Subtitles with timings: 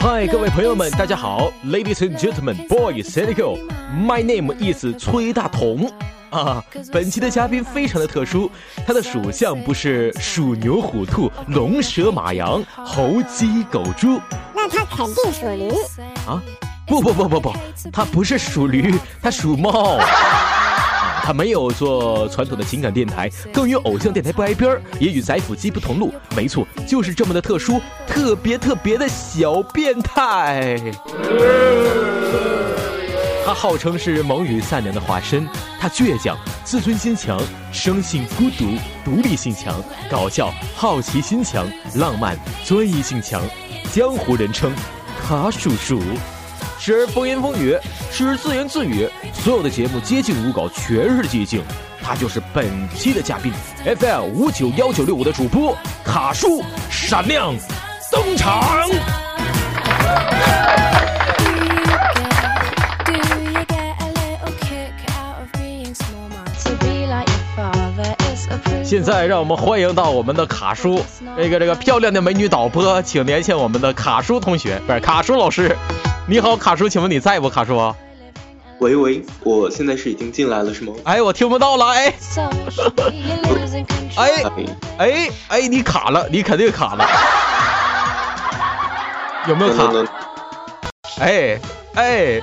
[0.00, 3.58] 嗨，各位朋友们，大家好，Ladies and gentlemen, boys and girls,
[3.92, 5.90] my name is 崔大同。
[6.30, 8.48] 啊，本期的嘉宾非常的特殊，
[8.86, 14.20] 他的属相不是鼠牛虎兔龙蛇马羊猴鸡狗猪，
[14.54, 15.68] 那他肯定属驴。
[16.28, 16.40] 啊，
[16.86, 17.52] 不不不不不，
[17.92, 19.98] 他不是属驴，他属猫。
[21.28, 26.10] 他没有做传统的情感电台，更与偶像电台不挨边儿，也与载腐机不同路。
[26.34, 30.80] 没错，就是这么的特殊，特别特别的小变态。
[33.44, 35.46] 他号称是萌与善良的化身，
[35.78, 37.38] 他倔强、自尊心强、
[37.72, 38.64] 生性孤独、
[39.04, 39.78] 独立性强、
[40.10, 43.42] 搞笑、好奇心强、浪漫、专一性强，
[43.92, 44.72] 江湖人称
[45.20, 46.00] 卡叔叔。
[46.78, 47.76] 时而风言风语，
[48.10, 51.62] 时而自言自语，所有的节目接近无稿，全是寂静。
[52.00, 53.52] 他就是本期的嘉宾
[53.84, 57.54] ，FL 五九幺九六五的主播卡叔闪亮
[58.10, 58.88] 登场。
[68.88, 71.04] 现在让我们欢迎到我们的卡叔，
[71.36, 75.76] 这个这个漂亮的美女导播，请连线我们的卡叔同学，不是卡叔老师。
[76.26, 77.50] 你好，卡叔，请问你在不？
[77.50, 77.94] 卡叔，
[78.78, 80.94] 喂喂，我现在是已经进来了是吗？
[81.04, 82.14] 哎，我听不到了，哎，
[84.16, 84.42] 哎
[84.96, 87.06] 哎哎，你卡了，你肯定卡了，
[89.48, 89.92] 有没有卡？
[91.20, 91.60] 哎
[91.92, 92.40] 哎，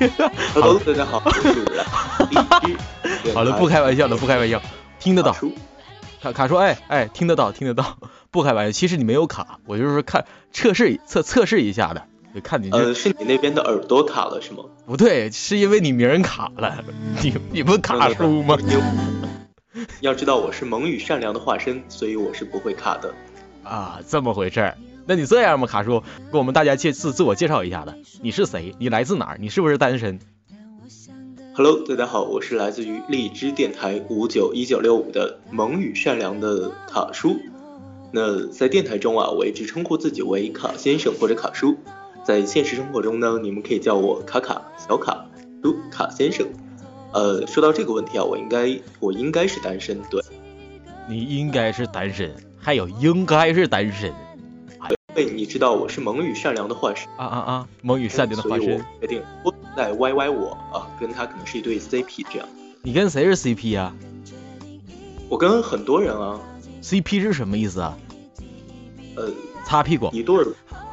[0.52, 1.22] Hello，大家好，
[3.32, 4.60] 好了，不开玩笑了，不开玩笑，
[5.00, 5.34] 听得到。
[6.20, 7.98] 卡卡说，哎哎，听得到，听得到，
[8.30, 8.72] 不开玩笑。
[8.72, 12.70] 其实你没有卡，我就是看测试测测试一下的，就看你。
[12.70, 14.64] 呃，是你那边的耳朵卡了是吗？
[14.86, 16.84] 不对，是因为你名人卡了。
[17.22, 18.56] 你你不卡书吗？
[20.00, 23.14] 要知道我是萌与善良的化身，所以我是不会卡的。
[23.62, 24.76] 啊，这么回事儿。
[25.06, 26.02] 那你这样吧，卡叔，
[26.32, 28.74] 给我们大家介自自我介绍一下子，你是谁？
[28.78, 29.38] 你来自哪儿？
[29.40, 30.18] 你是不是单身
[31.58, 37.36] ？Hello，大家好，我是来自于荔枝电台五九一九六五的萌与善良的卡叔。
[38.12, 41.76] 那在电台中啊，我一直称呼自己为卡先生或者卡叔。
[42.24, 45.26] 在现实生活中呢，你们可以叫我卡卡、小卡、
[45.60, 46.46] 叔、卡先生。
[47.12, 50.22] 呃，说到这个问题啊，我应该我应该是单身，对。
[51.08, 54.14] 你应该是单身，还有应该是单身。
[55.12, 57.68] 对，你知道我是萌与善良的化身啊啊啊！
[57.82, 62.48] 萌与善良的化身，决定不再歪歪我啊，跟他可能是一对 CP 这样。
[62.82, 63.94] 你跟谁是 CP 呀？
[65.28, 66.40] 我跟很多人啊。
[66.82, 67.96] CP 是什么意思啊？
[69.16, 69.30] 呃，
[69.64, 70.08] 擦屁股。
[70.12, 70.44] 一对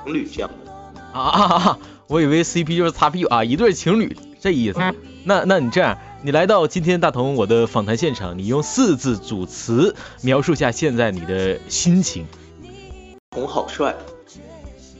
[0.03, 0.71] 情侣这样的。
[1.13, 1.79] 啊 啊啊！
[2.07, 4.79] 我以为 CP 就是擦屁股啊，一对情侣这意思。
[5.23, 12.25] 那那你这样，你来到今天大同我的访谈现场，你用四字组词描述下现在你的心情。
[13.35, 13.95] 红好帅。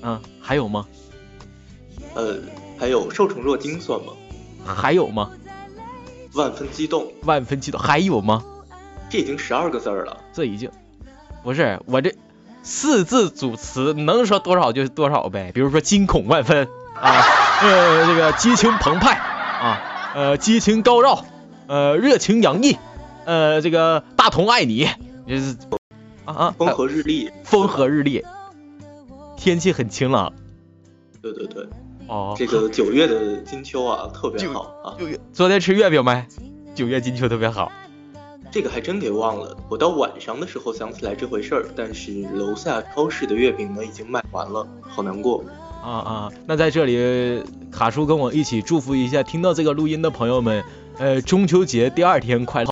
[0.02, 0.85] 嗯，还有吗？
[2.14, 2.38] 呃，
[2.78, 4.13] 还有受宠若惊算吗？
[4.66, 5.31] 还有吗？
[6.34, 8.44] 万分激动，万分激动，还有吗？
[9.09, 10.69] 这已经十二个字了，这已经
[11.44, 12.14] 不是我这
[12.64, 15.52] 四字组词能说多少就是多少呗。
[15.53, 17.22] 比如说惊恐万分啊，
[17.62, 21.24] 呃，这个激情澎湃啊，呃，激情高绕，
[21.68, 22.78] 呃，热情洋溢，
[23.25, 24.90] 呃，这个大同爱你，
[25.28, 25.56] 就是
[26.25, 28.25] 啊啊，风和日丽，风和日丽。
[29.38, 30.34] 天气很晴朗，
[31.22, 31.68] 对对对，
[32.07, 34.95] 哦，这个九月的金秋啊，特别好啊。
[34.97, 36.25] 九月，昨天吃月饼没？
[36.73, 37.71] 九月金秋特别好。
[38.51, 45.43] 这个还真给忘了，我到晚上的时候想起来这回事儿，但是楼下超市的月饼呢已经卖完了，好难过。
[45.83, 50.63] 啊啊，那在这里，卡叔跟我一起祝福一下听到这个录音的朋友们，
[50.97, 52.69] 呃，中秋节第二天快乐。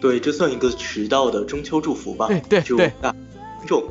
[0.00, 2.28] 对，这算一个迟到的中秋祝福吧。
[2.28, 2.92] 对对对，
[3.58, 3.84] 听众。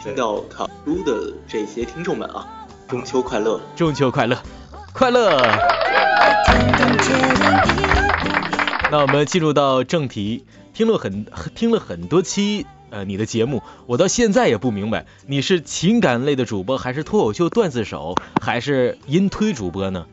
[0.00, 2.57] 听到卡叔的这些听众们啊，
[2.88, 3.60] 中秋快乐！
[3.76, 4.42] 中秋快乐，
[4.94, 5.42] 快乐！
[8.90, 20.06] 那我们进入到正题，听了很听了很多期呃你的节目，我到现在也不明白你是情感类的主播，还是脱口秀段子手，还是音推主播呢？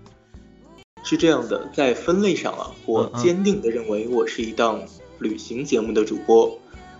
[1.01, 4.81] 是这样的，在分类上啊，我坚定的认为我是一档
[5.19, 6.59] 旅行节目的主播。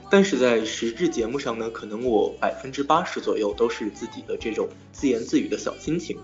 [0.10, 6.18] 但是在实质节目上呢，可能我百分之八十左右都是自己的这种自言自语的小心情，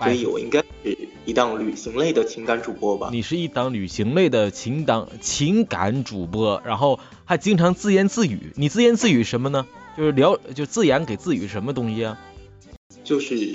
[0.00, 3.10] 所以我应该是一档旅行类的情感主播吧？
[3.12, 8.52] 你是一档旅行类的情档情感主播，然后还经常自言自语。
[8.56, 9.66] 你自言自语什么呢？
[9.96, 12.18] 就是聊，就自言给自语什么东西啊？
[13.04, 13.54] 就是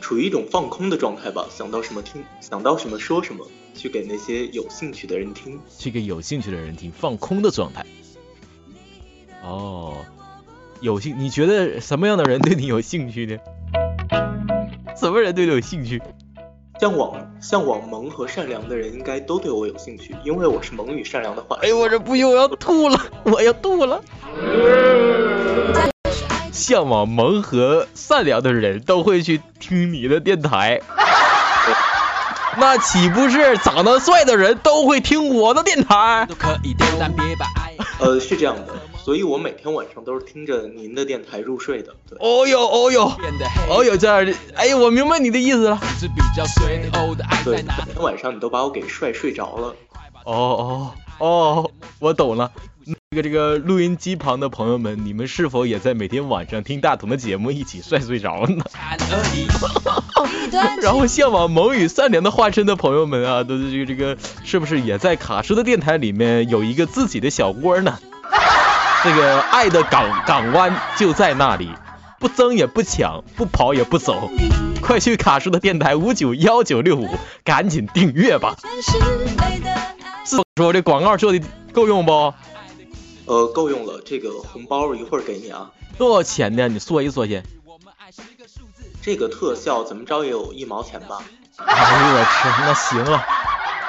[0.00, 7.84] 处于一种放空的状态吧，想到什么听，想到什么说什么，去给那些有兴趣的人听，去给有兴趣的人听，放空的状态。
[9.42, 9.96] 哦，
[10.80, 11.18] 有兴？
[11.18, 13.36] 你觉得什么样的人对你有兴趣呢？
[14.96, 16.00] 什么人对你有兴趣？
[16.80, 21.64] 向往向往萌和善良的人应该都对我有兴趣，因为我是萌与善良的化身。
[21.64, 24.00] 哎呦，我这不行，我要吐了， 我要吐了。
[26.52, 30.80] 向往萌和善良的人都会去听你的电台，
[32.58, 36.28] 那岂不是长得帅的人都会听我的电台？
[37.98, 41.94] 呃，是这样的，所以我每天晚上都是听着您的电台入睡的。
[42.08, 43.12] 对，哦哟哦哟，
[43.68, 45.80] 哦哟这样的，哎呀，我明白你的意思了。
[47.44, 49.74] 对，每天晚上你都把我给帅睡着了。
[50.24, 52.52] 哦哦哦，我懂了。
[53.10, 58.64] 这个这个录音机旁的朋友们，你们是否也在每天晚上听大同的节目一起帅睡着呢？
[60.82, 67.98] 然后向往萌与善良的化身的朋友们啊，都是这个这个，是不是也在卡叔的电台里面有一个自己的小窝呢？
[69.04, 71.68] 这个爱的港港湾就在那里，
[72.20, 74.30] 不争也不抢，不跑也不走，
[74.80, 77.08] 快去卡叔的电台五九幺九六五，
[77.42, 78.56] 赶紧订阅吧。
[80.24, 81.40] 是说这广告做的
[81.72, 82.32] 够用不？
[83.26, 85.72] 呃，够用了，这个红包一会儿给你啊。
[85.98, 86.68] 多少钱呢？
[86.68, 87.42] 你说一说去。
[89.00, 91.18] 这个特效怎么着也有一毛钱吧？
[91.64, 93.24] 哎呦我去，那行了，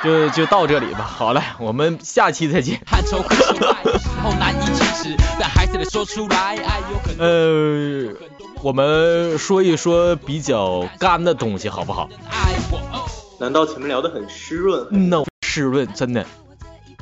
[0.03, 1.03] 就就到这里吧。
[1.03, 2.81] 好嘞，我们下期再见。
[7.19, 8.13] 呃，
[8.61, 12.09] 我们说一说比较干的东西好不好？
[13.39, 16.25] 难道前面聊的很湿润？no，湿润，真的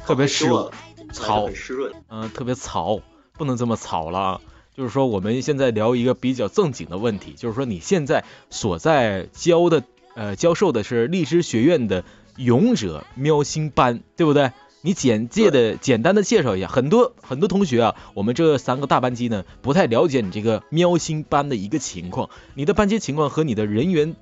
[0.05, 0.69] 特别湿润。
[1.13, 2.99] 糙，湿润，嗯，特别糙，
[3.37, 4.39] 不能这么糙了。
[4.75, 9.83] 就是说，我们现在聊一个比较正经的问题，就是说，你现在所在教的，
[10.15, 12.03] 呃，教授的是荔枝学院的
[12.37, 14.51] 勇者喵星班，对不对？
[14.83, 24.15] 你简介的简单的介绍一下，很多很多同学啊，我们这三个大班级呢，不太了解你这个喵星班的一个情况，你的班级情况和你的人员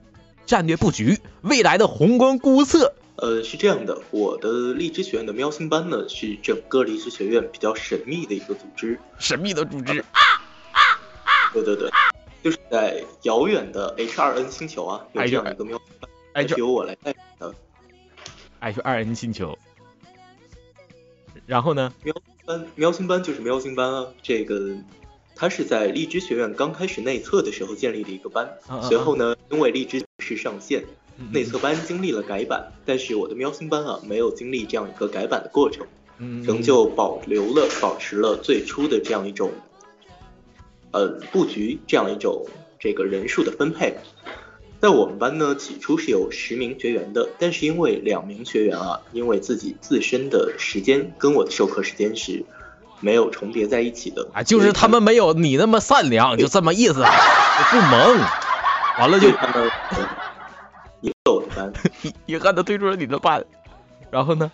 [0.46, 2.94] 战略布局，未来的宏观估测。
[3.16, 10.00] 呃，是这样的，我的荔枝学院的喵星班呢，是整个荔枝学院比较神秘的一个组织，神秘的组织。
[10.00, 10.06] 啊
[10.72, 10.80] 啊
[11.24, 11.90] 啊对对对，
[12.44, 15.88] 就是在遥远的 H2N 星球啊，有这样一个喵星
[16.34, 17.54] 班，是由我来带的。
[18.62, 19.58] H2N 星球。
[21.46, 21.94] 然后呢？
[22.04, 22.14] 喵
[22.46, 24.76] 班，喵星班就是喵星班啊，这个
[25.36, 30.84] 它是在荔枝学院刚开始内测的时候建立的一个班，随后呢，因为荔枝是上线。
[31.34, 35.86] 内测班经历了改版，但是我的喵星班啊没有经历这样一个改版的过程，
[36.18, 39.52] 仍旧保留了、保持了最初的这样一种，
[40.92, 42.46] 呃布局，这样一种
[42.80, 43.98] 这个人数的分配。
[44.82, 52.46] 在我们班呢，起初是有十名学员的，但是因为两名学员啊，因为自己自身的时间跟我的授课时间是
[53.02, 56.94] 没有重叠在一起的啊，就是他们没有你那么善良，就这么意思，
[57.72, 58.20] 不萌，
[59.00, 59.28] 完了就。
[61.02, 61.74] 你我的班，
[62.26, 63.44] 遗憾的退出了你的班，
[64.12, 64.50] 然后呢？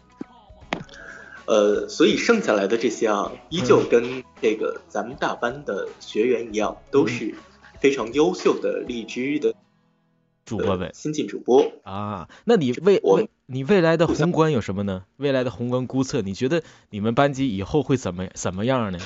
[1.46, 7.36] 呃，所以剩下来的这些啊，依旧跟这个咱们大班的学员一样，都是
[7.80, 9.54] 非常优秀的荔枝的
[10.44, 12.30] 主播们，新晋主播啊。
[12.46, 15.06] 那你未未你未来的宏观有什么呢？
[15.18, 19.00] 未来的宏观估测，你觉得你们班级以后会怎么怎么样呢？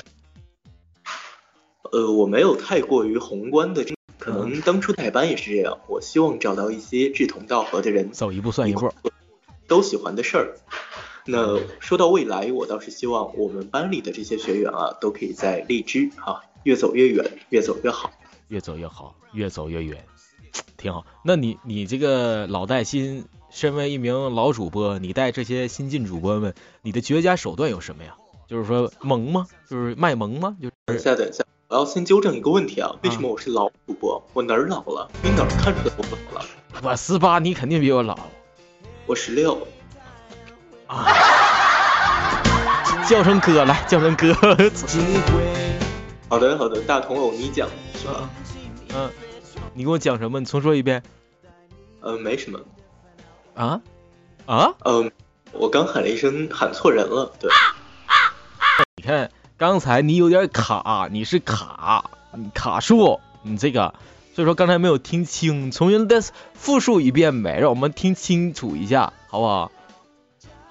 [1.92, 3.86] 呃，我没有太过于宏观的。
[4.18, 8.94] 可能当初带班也是这样，我希望找到一些志同道合的人，走一步算一步，
[9.66, 10.58] 都喜欢的事儿。
[11.26, 18.12] 那说到未来，我倒是希望我们班里的这些学员啊，都可以在荔枝啊越走越远，越走越好，
[18.48, 20.04] 越走越好，越走越远，
[20.78, 21.06] 挺好。
[21.24, 28.16] 那你你这个老带新，身为一名老主播，你带这些新进主播们，你的绝佳手段有什么呀？
[28.48, 29.46] 就是说萌吗？
[29.70, 30.58] 就是卖萌吗？
[30.62, 31.44] 就等一下，等一下。
[31.68, 34.20] 我要先纠正一个问题啊，为什么我是老主播？
[34.34, 35.08] 我哪儿老了？
[35.22, 36.46] 你哪儿看出来我老了？
[36.82, 38.18] 我十八，你肯定比我老。
[39.06, 39.68] 我十六。
[40.90, 41.06] 啊！
[43.08, 44.34] 叫声哥来，叫声哥。
[46.28, 48.30] 好的，好的，大同偶你讲是吧？
[48.96, 49.10] 嗯，
[49.74, 50.40] 你给我讲什么？
[50.40, 51.02] 你重说一遍。
[52.02, 52.60] 呃，没什么。
[53.56, 53.80] 啊？
[54.46, 54.74] 啊？
[54.86, 55.12] 嗯，
[55.52, 57.32] 我刚喊了一声，喊错人了。
[57.40, 57.50] 对。
[58.98, 59.32] 你看。
[59.58, 63.94] 刚才你有点卡，你是卡，你卡数，你这个，
[64.34, 66.22] 所以说刚才没有听清，重新再
[66.54, 69.70] 复述一遍呗，让我们听清楚一下，好不好？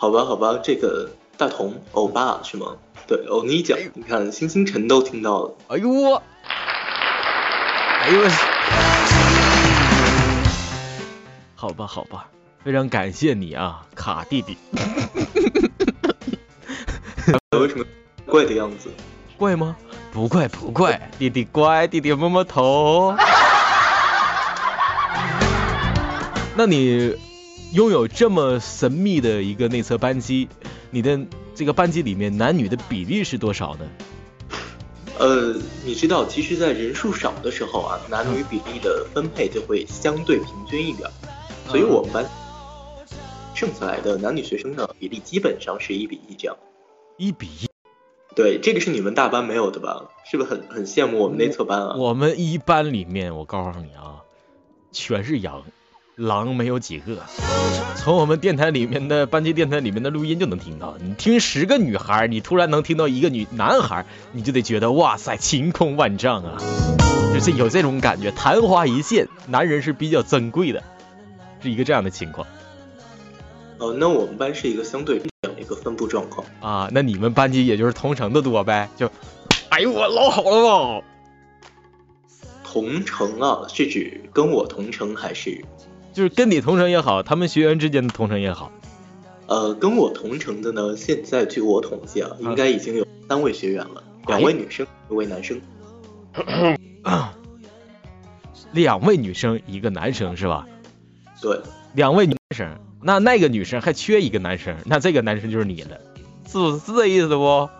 [0.00, 2.76] 好吧，好吧，这个大同欧巴是吗？
[3.08, 8.28] 对，欧尼酱，你看星星辰都听到了，哎呦我，哎呦我，
[11.56, 12.28] 好吧，好吧，
[12.62, 14.56] 非常感谢你啊，卡弟弟。
[17.58, 17.84] 为什么？
[18.24, 18.88] 怪的样子，
[19.36, 19.74] 怪吗？
[20.12, 23.16] 不怪不怪，弟弟乖，弟弟摸摸头。
[26.54, 27.16] 那你
[27.72, 30.48] 拥有这么神秘的一个内测班机，
[30.90, 31.20] 你的
[31.54, 33.86] 这个班级里面男女的比例是多少呢？
[35.18, 41.10] 呃，你知道，其实，在人数少的时候啊，男女比例的分配就会相对平均一点，
[41.66, 42.24] 所以我们班
[43.54, 46.56] 剩下来的男女学生呢，比例基本上是一比一这样。
[47.18, 47.66] 一比一。
[48.34, 50.08] 对，这个是你们大班没有的吧？
[50.24, 51.96] 是不是很很羡慕我们内测班啊？
[51.98, 54.22] 我们一班里面，我告诉你啊，
[54.90, 55.62] 全是羊。
[56.18, 57.16] 狼没有几个，
[57.94, 60.96] 从我们电台里面的班级电台里面的录音就能听到。
[61.00, 66.60] 你听十个女孩，你突然能听到一个女男孩，你就得觉得哇塞，晴空万丈啊，
[67.32, 70.82] 就是有这种感觉，昙花一现，男人是比较珍贵的，
[71.62, 72.44] 是一个这样的情况。
[73.78, 76.90] 哦，那我们班是一个相对这样一个分布状况啊。
[76.90, 78.90] 那你们班级也就是同城的多呗？
[78.96, 79.08] 就，
[79.68, 81.06] 哎呦我老好了吧？
[82.64, 85.64] 同城啊，是指跟我同城还是？
[86.18, 88.72] 就是跟你同城也好，他们学员之间的同城也好，
[89.46, 95.60] 呃，跟我同城的呢，现在据我统计啊，应该已经有三位学员了，两位女生，一位男生，
[98.72, 100.66] 两位女生，一个男生是吧？
[101.40, 101.60] 对，
[101.94, 106.00] 两位女生，那那个女生还缺一个男生，那这个男生就是你的，
[106.48, 107.70] 是不是这意思不？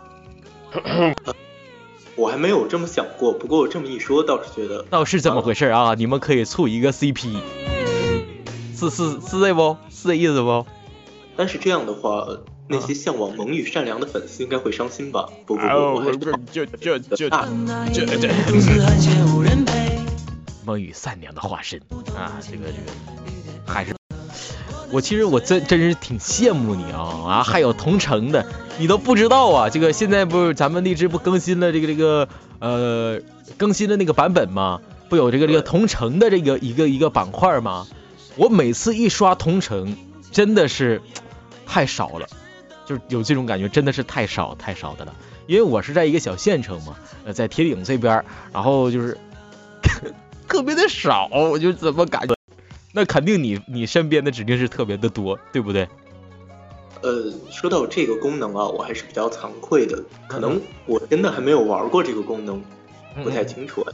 [2.15, 7.37] 我还没有这么想过，不过我这么一说，倒是觉得倒是这么回事啊，你们可以处一个 CP。
[8.79, 9.77] 是是是这不？
[9.91, 10.65] 是这意思不？
[11.37, 12.27] 但是这样的话，
[12.69, 15.29] 那些向往萌与善良的粉丝应该会伤心吧？
[15.47, 17.37] 不不不，不不，就就就就就
[20.65, 21.81] 萌与善良的化身
[22.15, 22.39] 啊！
[22.43, 22.93] 这个这个
[23.67, 23.95] 还是
[24.91, 27.43] 我其实我真真是挺羡慕你啊啊！
[27.43, 28.47] 还有同城的，
[28.79, 29.71] 你都不知道啊！
[29.71, 32.29] 这个现在不是咱们荔枝不更新了这个这个
[32.61, 33.19] 呃
[33.57, 34.81] 更新的那个版本吗？
[35.09, 37.87] 不有这个这个同城的这个一个一个板块吗？
[38.39, 39.97] 我每次一刷同城，
[40.31, 41.03] 真的是
[41.67, 42.27] 太少了，
[42.87, 45.15] 就是有这种感觉，真的是太少太少的了。
[45.49, 49.19] 因为我是在一个小县城嘛，呃，在铁岭这边，然后就是
[50.47, 52.37] 特别的少，我就怎么感觉？
[52.93, 55.89] 那肯定你你身边的指定是特别的多，对不对？
[57.03, 62.63] 呃，说到这个功能啊，我还是比较惭愧的，可能我真的还没有玩过这个功能，
[63.25, 63.85] 不太清楚。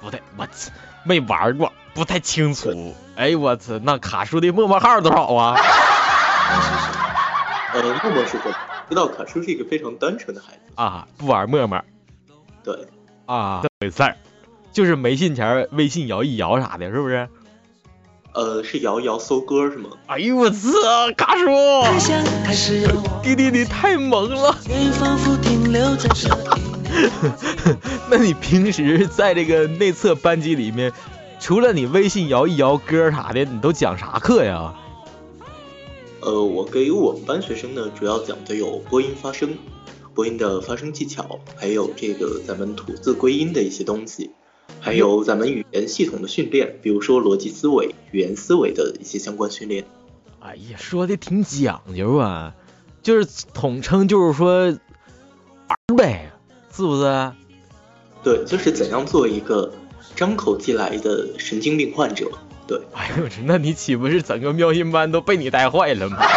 [0.00, 0.46] 不对，我
[1.04, 1.72] 没玩过。
[1.94, 5.56] 不太清楚，哎我操，那卡叔的陌陌号多少啊？
[7.72, 8.54] 呃，陌陌是不知
[8.94, 11.82] 道，卡叔是一个非常单纯的孩子啊，不玩陌陌。
[12.62, 12.86] 对，
[13.26, 14.16] 啊，这回事儿，
[14.72, 17.28] 就是没信前微信摇一摇啥的，是不是？
[18.32, 19.90] 呃，是摇一摇搜歌是吗？
[20.06, 20.58] 哎呦我操，
[21.16, 21.46] 卡叔，
[23.22, 24.54] 弟弟你太萌了。
[28.10, 30.92] 那你平时在这个内测班级里面？
[31.44, 34.74] 除了你微信摇一摇歌啥的，你都讲啥课呀？
[36.22, 39.58] 呃，我给我们班学生呢，主要讲的有播音发声、
[40.14, 44.30] 播音的发声技巧，还有这个咱们吐字归音的一些东西，
[44.80, 49.84] 还有咱们语言系统的训练，比如说逻辑思维、语言思维的一些相关训练。
[50.40, 52.54] 哎呀，说的挺讲究啊，
[53.02, 56.32] 就是统称就是说玩呗，
[56.72, 57.32] 是不是？
[58.22, 59.70] 对，就是怎样做一个。
[60.16, 62.30] 张口即来的神经病患者，
[62.66, 66.18] 对，哎呦我去，那你岂不是整个妙音班都被你带坏了吗？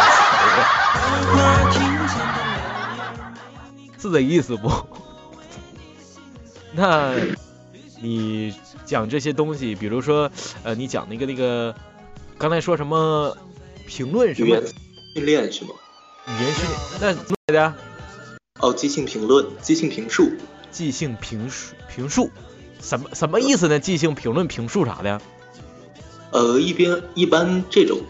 [4.00, 4.70] 是这意思不？
[6.72, 7.14] 那，
[8.00, 8.54] 你
[8.84, 10.30] 讲这些东西，比如说，
[10.62, 11.74] 呃，你讲那个那个，
[12.36, 13.36] 刚才说什么
[13.86, 14.56] 评论什么
[15.14, 15.70] 训练是吗？
[16.26, 17.74] 语言训练，那怎么来的？
[18.60, 20.30] 哦，即兴评论，即兴评述，
[20.70, 22.30] 即兴评述，评述。
[22.80, 23.78] 什么什么意思呢？
[23.78, 25.20] 即兴评论、评述啥的？
[26.30, 28.00] 呃，一边一般这种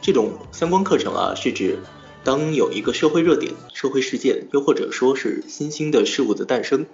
[0.00, 1.78] 这种相关课程啊，是指
[2.22, 6.86] 当有一个社会热点、社会事件，又或者说是新兴的事物的诞生，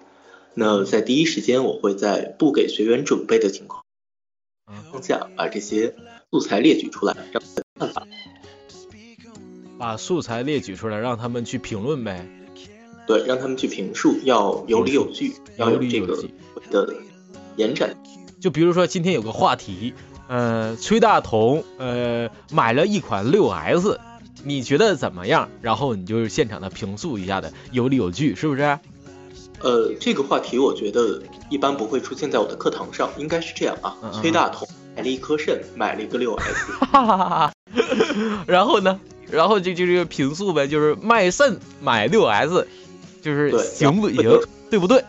[0.54, 3.82] 那在第一时间，我会在不给学员准备的情况
[5.02, 5.94] 下，把这些
[6.30, 8.06] 素材列举出来，让他们看法。
[9.78, 12.28] 把素材列举出来，让他们去评论呗。
[13.06, 16.16] 对，让他们去评述，要有理有据，要有这个
[16.70, 16.94] 的。
[17.58, 17.94] 延展，
[18.40, 19.92] 就比如说今天有个话题，
[20.28, 23.98] 呃，崔大同，呃，买了一款六 S，
[24.44, 25.48] 你觉得怎么样？
[25.60, 28.78] 然后你就是现场的评述一下的，有理有据，是不是？
[29.60, 33.96] 呃，这个话题我觉得一般不会出现在我的课堂上，应该是这样啊。
[34.12, 37.52] 崔大同买了一颗肾，买了一个六 S，
[38.46, 39.00] 然后呢？
[39.30, 42.66] 然后就就这个评述呗，就是卖肾买六 S，
[43.20, 44.40] 就是行不行？
[44.70, 45.04] 对不对？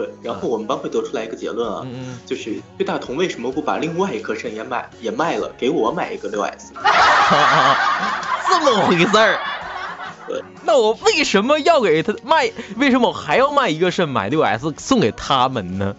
[0.00, 6.72] 对，然后我们班会得出来一个结论啊，嗯嗯，就是薛大同为什么不把另外一颗肾也买也卖了，给我买一个六 S？
[8.48, 9.38] 这么回事儿。
[10.64, 12.50] 那我为什么要给他卖？
[12.76, 15.94] 为什么我还要卖一个肾买六 S 送给他们呢？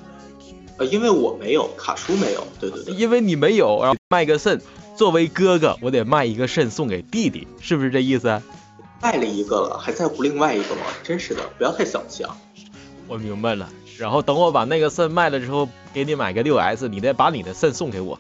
[0.78, 4.60] 呃，因为我没有，卡叔没有，对对对，因为你没有，然后卖个肾，
[4.96, 8.42] 作为哥哥，我得卖一个肾送给弟弟，是不是这意思？
[9.02, 10.82] 卖了一个了，还在乎另外一个吗？
[11.04, 12.38] 真是的，不要太小气啊！
[13.08, 13.68] 我明白了。
[14.02, 18.18] 然后等我把那个肾卖了之后，给你买个六 S，你再把你的肾送给我。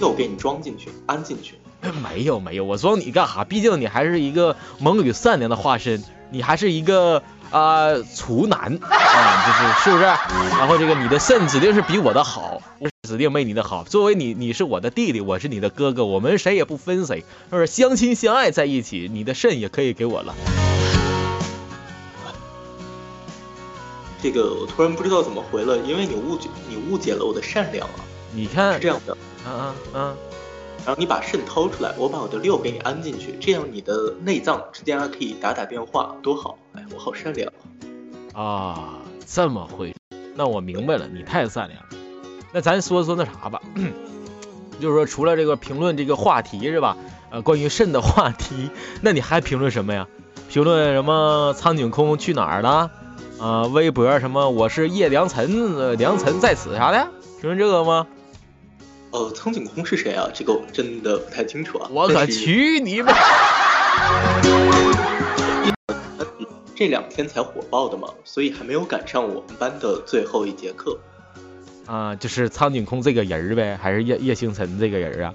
[0.00, 1.56] 又给你装进去，安进去。
[2.02, 3.44] 没有没有，我装你干哈？
[3.44, 10.04] 毕竟你还是一个萌女善良的化身，你还是一个啊、呃处男啊，就是是不是？
[10.04, 13.84] 然后这个你的肾指定是比我的好，我指定没你的好。
[13.84, 19.10] 作为你，你是我的弟弟，我是你的哥哥，我们谁也不分谁，是不是相亲相爱在一起？
[19.12, 20.34] 你的肾也可以给我了。
[24.20, 28.00] 这个我突然不知道怎么回了，因为你误解你误解了我的善良啊，
[28.34, 29.16] 你看是，这样的。
[29.46, 30.16] 嗯嗯嗯，
[30.84, 36.58] 然后你把肾掏出来，我把我的六给你安进去，这样你的内脏之间还可以打打电话，多好！
[36.74, 37.50] 哎，我好善良
[38.34, 38.42] 啊。
[38.42, 39.94] 啊，这么回，
[40.34, 41.88] 那我明白了，你太善良了。
[42.52, 43.60] 那咱说说那啥吧，
[44.80, 46.96] 就是说除了这个评论这个话题是吧？
[47.30, 48.70] 呃，关于肾的话题，
[49.02, 50.08] 那你还评论什么呀？
[50.48, 52.90] 评论什么苍井空去哪儿了？
[53.38, 57.08] 啊、微博什么我是叶良辰，呃良辰在此啥的？
[57.40, 58.06] 评论这个吗？
[59.12, 60.28] 呃，苍井空是谁啊？
[60.34, 61.88] 这个我真的不太清楚啊。
[61.92, 63.12] 我可但是去你妈！
[66.74, 70.98] 这两天才火爆的嘛，所以还没有赶上我们班的最后一节课。
[71.86, 75.34] 啊，就是苍井空这个人儿呗，还是叶叶星辰这个人儿啊？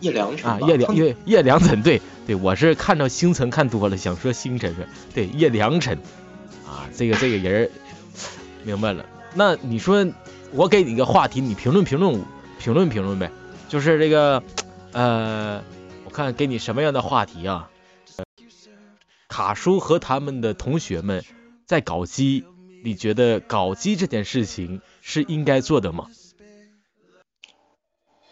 [0.00, 5.98] 叶良辰啊，叶良叶叶良辰，对对，我是看到星辰看多了，想说星辰是，对叶良辰，
[6.66, 7.70] 啊，这个这个人，
[8.64, 9.06] 明白了。
[9.34, 10.06] 那你说
[10.52, 12.20] 我给你个话题，你评论评论
[12.58, 13.30] 评论评论呗，
[13.68, 14.42] 就是这个，
[14.92, 15.62] 呃，
[16.04, 17.70] 我看给你什么样的话题啊？
[19.28, 21.24] 卡叔和他们的同学们
[21.66, 22.44] 在搞基，
[22.82, 26.06] 你觉得搞基这件事情是应该做的吗？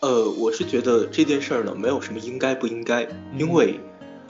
[0.01, 3.81] 呃，我是觉得这件事儿呢，没有什么应该不应该，因为，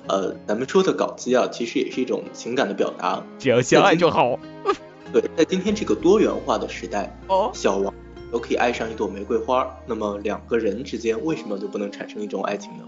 [0.06, 3.22] 呃，咱们说的搞基啊，其实也是一种情感的表达。
[3.38, 4.38] 只要相爱就好。
[5.12, 7.94] 对，在今天这个多元化的时代，哦，小王
[8.32, 12.84] 都可以爱上一朵玫瑰花，那么两个人之间为什么就不能产生一种爱情呢？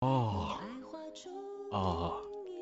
[0.00, 0.56] 哦，
[1.70, 2.12] 哦，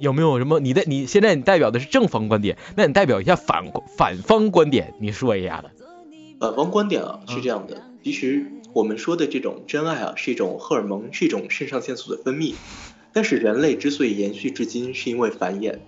[0.01, 0.61] 有没有什么？
[0.61, 3.65] 你的你现在你代表的是正方观点，那你代表一下反
[3.97, 5.85] 反方观点，你说一下子。
[6.39, 8.45] 反方观点啊嗯是这样的，其实
[8.75, 12.55] 我们说的这种真爱啊，是一种荷尔蒙，是一种肾上腺素的分泌。
[13.13, 15.79] 但是人类之所以延续至今，是因为繁衍。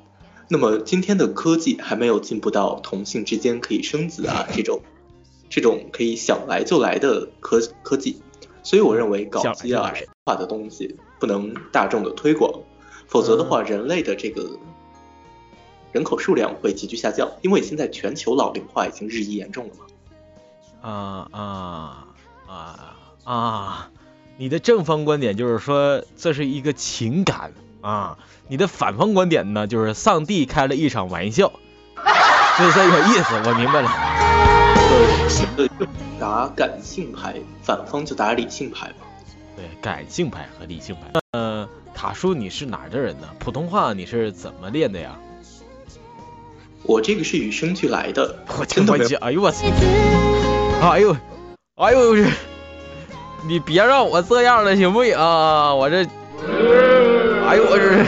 [0.48, 4.80] 那么今天的科技还没有进步到同性之间可以生子啊这种，
[5.50, 8.22] 这种可以想来就来的科科技。
[8.62, 12.52] 所以我认为搞基啊想来就来神话的东西不能大众的推广，
[13.08, 14.56] 否则的话，人类的这个
[15.90, 19.86] 人口数量会急剧下降，因为现在全球老龄化已经日益严重了嘛。
[20.88, 22.05] 啊啊
[22.48, 23.90] 啊啊！
[24.38, 31.52] 你的正方观点就是说这是一个情感啊，你的反方观点呢就是上帝开了一场玩笑，
[32.58, 33.90] 就 是这个意思，我明白了。
[35.58, 35.68] 呃，
[36.20, 38.96] 打感性牌，反方就打理性牌吧。
[39.56, 41.20] 对，感性牌和理性牌。
[41.32, 43.28] 呃，卡叔你是哪儿的人呢？
[43.38, 45.16] 普通话你是怎么练的呀？
[46.82, 49.66] 我这个是与生俱来的，我真的没哎呦我操！
[50.82, 51.16] 哎呦，
[51.76, 52.24] 哎呦，我去，
[53.46, 55.74] 你别让我这样了，行不行啊？
[55.74, 55.98] 我这，
[57.44, 58.02] 哎呦我这，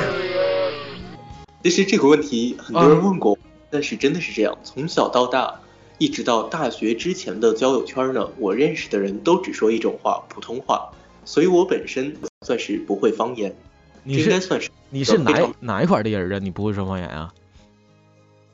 [1.62, 5.60] 其实这个问题很多人问过我，但是真的是这样，从小到大，
[5.98, 10.90] 一直到大学之前的交友圈呢，我认识的人都只说一种话，普通话，
[11.26, 13.54] 所以我本身算是不会方言，
[14.02, 16.38] 你应该算是你是哪哪一块的人啊？
[16.42, 17.34] 你不会说方言啊？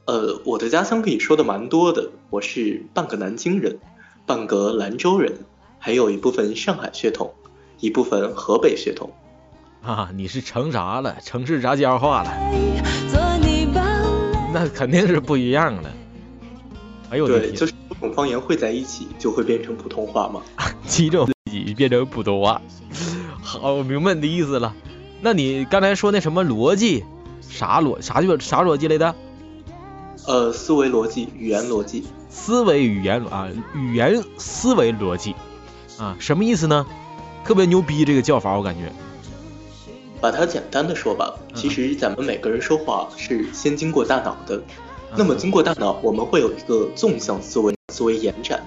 [0.07, 3.79] 呃，我的家乡可以说的蛮多的，我是半个南京人，
[4.27, 5.39] 半个兰州人，
[5.79, 7.35] 还有一部分上海血统，
[7.81, 9.11] 一部分河北血统。
[9.83, 11.17] 啊，你是成啥了？
[11.23, 12.31] 城市杂交化了，
[13.13, 13.83] 做你吧。
[14.53, 15.91] 那肯定是不一样的。
[17.11, 17.57] 哎呦我的对，天！
[17.57, 20.41] 就是多种方言汇在一起，就会变成普通话嘛。
[20.87, 22.63] 几种自己变成普通话。
[23.43, 24.75] 好，我明白你的意思了。
[25.21, 27.05] 那你刚才说那什么逻辑，
[27.43, 29.15] 啥逻啥就啥逻辑来的？
[30.27, 35.37] 呃，思维逻辑、语言逻辑，思维语言啊，语言思维逻辑
[35.99, 36.85] 啊，什么意思呢？
[37.45, 38.93] 特别牛逼这个叫法，我感觉。
[40.21, 44.61] 把它简单的说吧，嗯其实咱们每个人说话是先经过大脑的，
[45.17, 48.63] 那么经过大脑，我们会有一个纵向思维思维延展。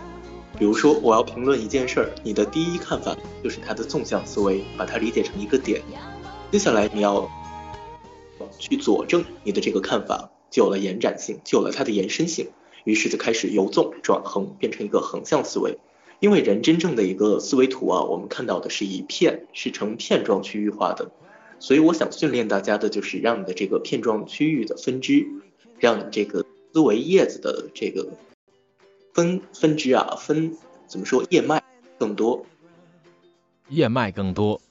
[0.58, 5.82] 比如说，我要评论一件事儿，你的第一看法就是它的纵向思维，把它理解成一个点。
[6.51, 7.30] 接下来你要
[8.58, 12.47] 去佐证你的这个看法，就有了延展性，就有了它的延伸性。
[12.88, 15.78] 于是就开始由纵转横，变成一个横向思维。
[16.21, 21.12] 因为人真正的一个思维图啊，我们看到的是一片，是呈片状区域化的。
[21.60, 25.28] 所以我想训练大家的就是让你的这个片状区域的分支，
[25.80, 28.08] 让你这个思维叶子的这个。
[29.13, 30.56] 分分支啊，分
[30.88, 31.26] 怎么说？
[31.30, 31.62] 叶脉
[31.97, 32.45] 更多，
[33.67, 34.62] 叶脉更多。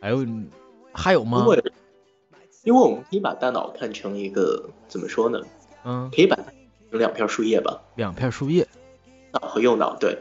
[0.00, 0.24] 还有
[0.92, 1.40] 还有吗？
[1.40, 1.64] 因为
[2.62, 5.40] 因为我们可以把大脑看成一个怎么说呢？
[5.82, 6.44] 嗯，可以把它
[6.90, 7.80] 成两片树叶吧。
[7.94, 8.66] 两片树叶，
[9.32, 10.18] 脑和右脑对。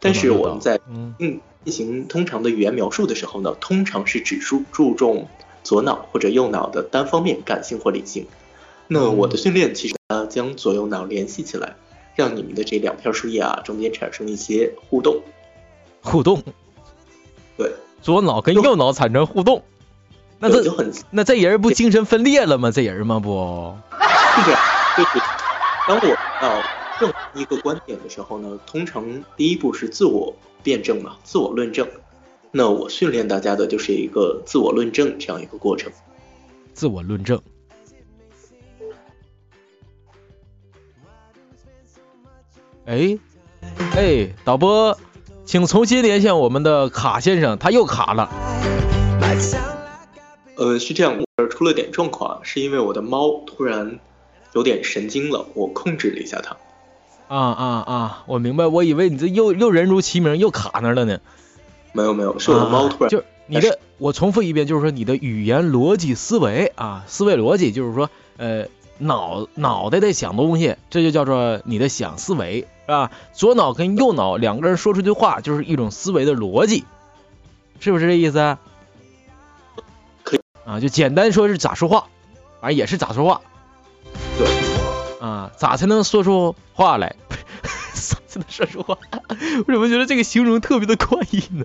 [0.00, 5.28] 但是我们在嗯嗯进行通常的语言描述的时候呢，通常是只注注重
[5.64, 8.26] 左脑或者右脑的单方面感性或理性。
[8.86, 11.76] 那我的训练其实呢，将左右脑联系起来。
[12.14, 15.22] 让你们的这两片树叶啊，中间产生一些互动，
[16.02, 16.42] 互动，
[17.56, 19.62] 对，左脑跟右脑产生互动，
[20.40, 22.72] 那这就很那这人不精神分裂了吗？
[22.72, 23.20] 这人吗？
[23.20, 23.72] 不，
[24.34, 24.60] 是这样，
[24.96, 25.20] 就是
[25.88, 26.06] 当我
[26.42, 26.62] 要
[27.00, 31.88] 证一个观点的时候呢，通常第一步是自我辩证嘛，自我论证。
[32.50, 35.90] 那我训练大家的就是一个自我论证这样一个过程，
[36.74, 37.40] 自我论证。
[42.84, 43.18] 哎，
[43.96, 44.98] 哎，导播，
[45.46, 48.30] 请重新连线我们的卡先生，他又卡了。
[50.56, 53.98] 呃，是这样，我出了点状况，是因为我的猫突然
[54.58, 56.56] 有点神经了，我控制了一下他。
[57.28, 58.24] 啊啊啊！
[58.26, 61.20] 我明白，我以为你这又又人如其名，又卡那了呢。
[61.92, 63.08] 没有没有，是我的猫突然。
[63.08, 68.66] 就是你的，我重复一遍，就是说你的语言逻辑思维啊，思维逻辑，就是说，呃，
[68.98, 72.62] 脑脑袋在想东西，这就叫做你的想思维。
[72.86, 73.12] 是吧？
[73.32, 76.84] 左脑跟右脑两个人说出句话，就是一种思维的逻辑，
[77.78, 78.56] 是不是这意思？
[80.24, 82.08] 可以啊，就简单说是咋说话，
[82.60, 83.42] 反正也是咋说话。
[85.18, 85.26] 对。
[85.26, 87.14] 啊，咋才能说出话来？
[87.94, 88.96] 咋才能说出话？
[89.66, 91.64] 我怎么觉得这个形容特别的怪异呢？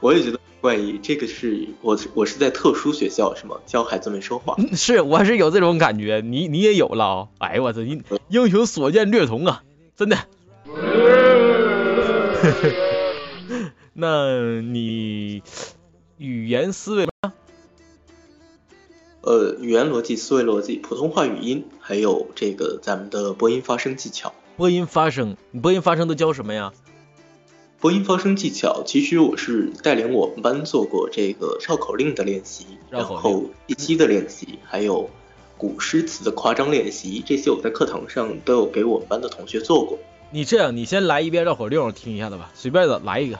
[0.00, 0.98] 我也觉得怪异。
[1.02, 3.56] 这个是我我是在特殊学校是吗？
[3.66, 4.56] 教孩子们说话。
[4.74, 6.20] 是，我是有这种感觉。
[6.24, 7.28] 你你也有了啊？
[7.38, 7.80] 哎呦我操！
[7.80, 9.62] 英英雄所见略同啊。
[9.96, 10.16] 真的，
[13.92, 15.42] 那你
[16.16, 17.34] 语言思维吗？
[19.22, 24.32] 呃，语言逻辑、思维逻辑、普通话语音，还有这个咱们的播音发声技巧。
[24.56, 26.72] 播音发声，你播音发声都教什么呀？
[27.80, 35.08] 播音发声技巧，其实我是带领我们班做过这个绕口令的练习，然后气息的练习，还有。
[35.58, 39.98] 古诗词的夸张练习，这些我在课堂上都有给我们班的同学做过。
[40.30, 43.38] 你这样，你先来一遍绕口令，我听一下子吧，随便的来一个。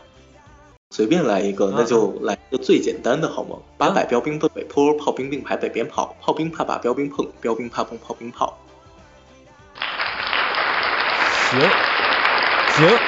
[0.93, 3.57] 随便来一个，那就来一个最简单的，好吗？
[3.79, 8.59] 八百标兵奔北坡，炮兵并排北边跑，炮兵怕把标兵碰，标兵怕碰炮兵炮。
[11.51, 11.61] 行，
[12.73, 12.99] 行，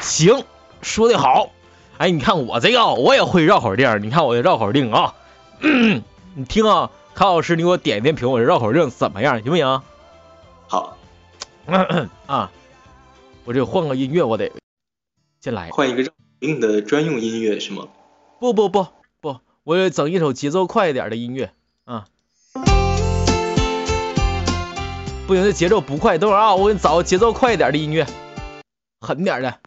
[0.00, 0.44] 行，
[0.80, 1.50] 说的好。
[1.98, 5.12] 哎，你看我这个，我也会绕口令，你看我的绕口令啊，
[5.60, 6.88] 你听啊。
[7.16, 9.42] 康老师，你给我点一点评，我这绕口令怎么样？
[9.42, 9.82] 行不行？
[10.68, 10.96] 好。
[12.26, 12.48] 啊，
[13.44, 14.48] 我这换个音乐，我得
[15.40, 15.68] 先来。
[15.70, 17.88] 换一个绕口令的专用音乐是吗？
[18.38, 18.86] 不不不
[19.20, 21.50] 不，我得整一首节奏快一点的音乐
[21.84, 22.04] 啊。
[25.26, 28.06] 不行，这节奏不快，等会儿啊，我给你找个节奏快一点的音乐，
[29.00, 29.58] 狠点的，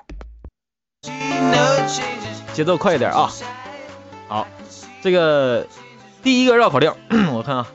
[2.54, 3.30] 节奏快一点啊。
[4.30, 4.48] 好，
[5.02, 5.68] 这个。
[6.24, 6.94] 第一个绕口令，
[7.34, 7.68] 我看啊，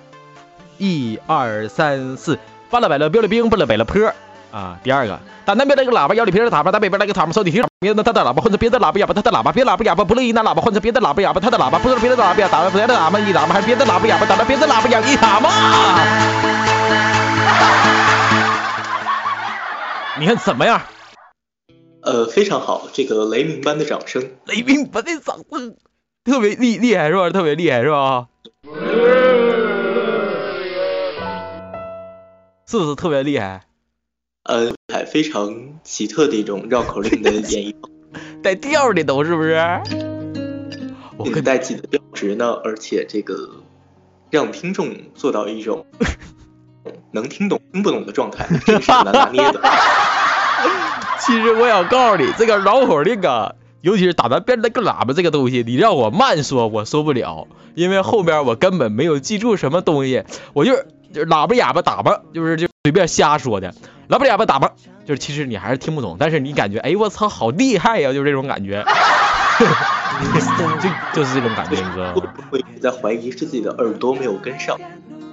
[0.79, 2.39] 一二三四，
[2.71, 4.15] 巴拉百了标了兵，巴拉北了坡
[4.51, 4.79] 啊。
[4.83, 15.51] 第二个，打南边那个喇叭，腰里别的喇叭，打北边那个塔嘛，手里提别的他的喇叭，换成别的喇叭哑巴，他的喇叭，别喇叭哑巴，不乐意拿喇叭换成别的喇叭哑巴，他的喇叭，不是别的喇叭哑巴，打别的喇叭一喇叭，还是别的喇叭哑巴，打了别的喇叭哑一喇叭。
[20.19, 20.81] 你看怎么样？
[22.03, 25.75] 呃，非常好，这个雷鸣般的掌声，雷鸣般的掌声，
[26.25, 27.31] 特别厉厉害是吧？
[27.31, 28.27] 特别厉害是吧？
[32.67, 33.63] 是不是特别厉害？
[34.47, 37.75] 呃，还非常奇特的一种绕口令的 演绎，
[38.43, 39.57] 带调的都是不是？
[41.17, 43.51] 我可带自己的调值呢，而且这个
[44.31, 45.85] 让听众做到一种
[47.11, 49.61] 能听懂听不懂的状态，这是很难拿捏的。
[51.19, 53.53] 其实我想告诉你，这个绕口令啊。
[53.83, 63.73] 尤其是打咱边那个喇叭这个东西，你让我慢说，我说不了，因为后边我根本没有记住什么东西，我就是就是喇叭哑巴打吧，就是就随便瞎说的，
[64.11, 64.73] 喇叭哑巴打吧，
[65.07, 68.85] 就是其实你还是听不懂，但是你感觉哎我操好厉害呀，就是这种感觉，
[71.15, 72.13] 就就是这种感觉，你知道
[72.51, 72.67] 会吗？
[72.83, 74.79] 在怀疑是自己的耳朵没有跟上？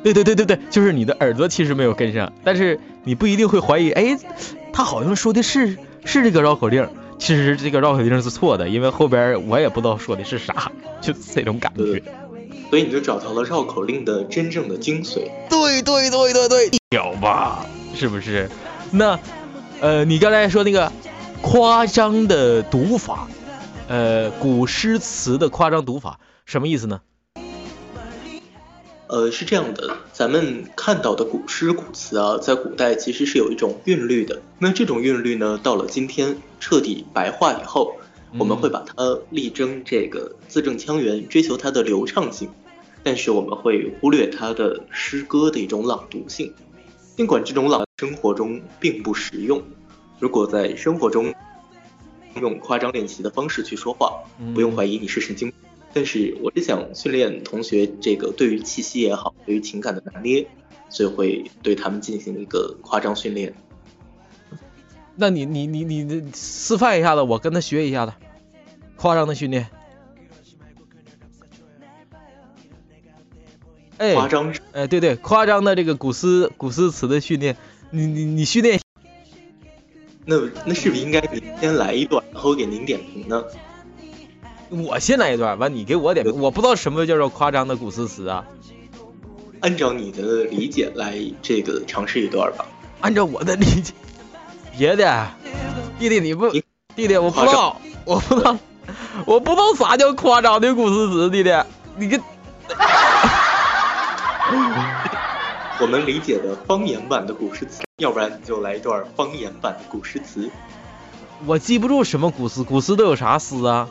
[0.03, 4.17] 对对对对对，就是你的耳朵其实没有跟上，但是你不一定会怀疑，哎，
[4.71, 6.87] 他好像说的是是这个绕口令，
[7.19, 12.03] 其实这个绕口令是错的，因为后边我也不知道说的是啥，就这种感对觉。
[12.73, 15.29] 所以你就找到了绕口令的真正的精髓。
[15.47, 17.63] 对对对对对，屌吧？
[17.93, 18.49] 是不是？
[18.89, 19.19] 那
[19.79, 20.91] 呃，你刚才说那个
[21.43, 23.27] 夸张的读法，
[23.87, 27.01] 呃，古诗词的夸张读法，什么意思呢？
[29.05, 34.41] 呃，是这样的，咱们看到的古诗古词啊，在古代其实是有一种韵律的。
[34.57, 37.97] 那这种韵律呢，到了今天彻底白化以后，
[38.39, 42.49] 我们会把它力争这个字正腔圆，追求它的流畅性，
[43.03, 46.53] 但是我们会忽略他的诗歌的一种朗读性。
[47.15, 49.61] 尽管这种朗生活中并不实用，
[50.19, 51.33] 如果在生活中
[52.41, 54.23] 用夸张练习的方式去说话，
[54.55, 55.51] 不用怀疑你是神经。
[55.93, 60.47] 但是我是想训练同学这个对于气息也好，对于情感的拿捏，
[60.89, 63.53] 所以会对他们进行一个夸张训练。
[65.15, 68.13] 那你你你你你示范一下子，我跟他学一下子，
[68.95, 69.69] 夸张的训练。
[73.97, 77.55] 哎，夸张哎，对对，夸张的这个古诗古诗词的训练，
[77.91, 78.79] 你你你训练，
[80.25, 83.43] 那那是不是应该你先来一段，然后给您点评呢？
[84.69, 88.45] 我先来一段，完你给我点评，我不知道什么叫做夸张的古诗词啊。
[89.59, 92.65] 按照你的理解来这个尝试一段吧。
[93.01, 93.93] 按照我的理解，
[94.77, 95.29] 别的，
[95.99, 96.63] 弟弟你不，你
[96.95, 98.57] 弟弟我不知道，我不知道，
[99.27, 101.51] 我不知道啥叫夸张的古诗词，弟弟，
[101.95, 102.19] 你个。
[105.83, 110.49] 我们理解的方言版的古诗词，要不然你就来一段方言版的古诗词，
[111.45, 113.89] 我记不住什么古诗，古诗都有啥诗啊？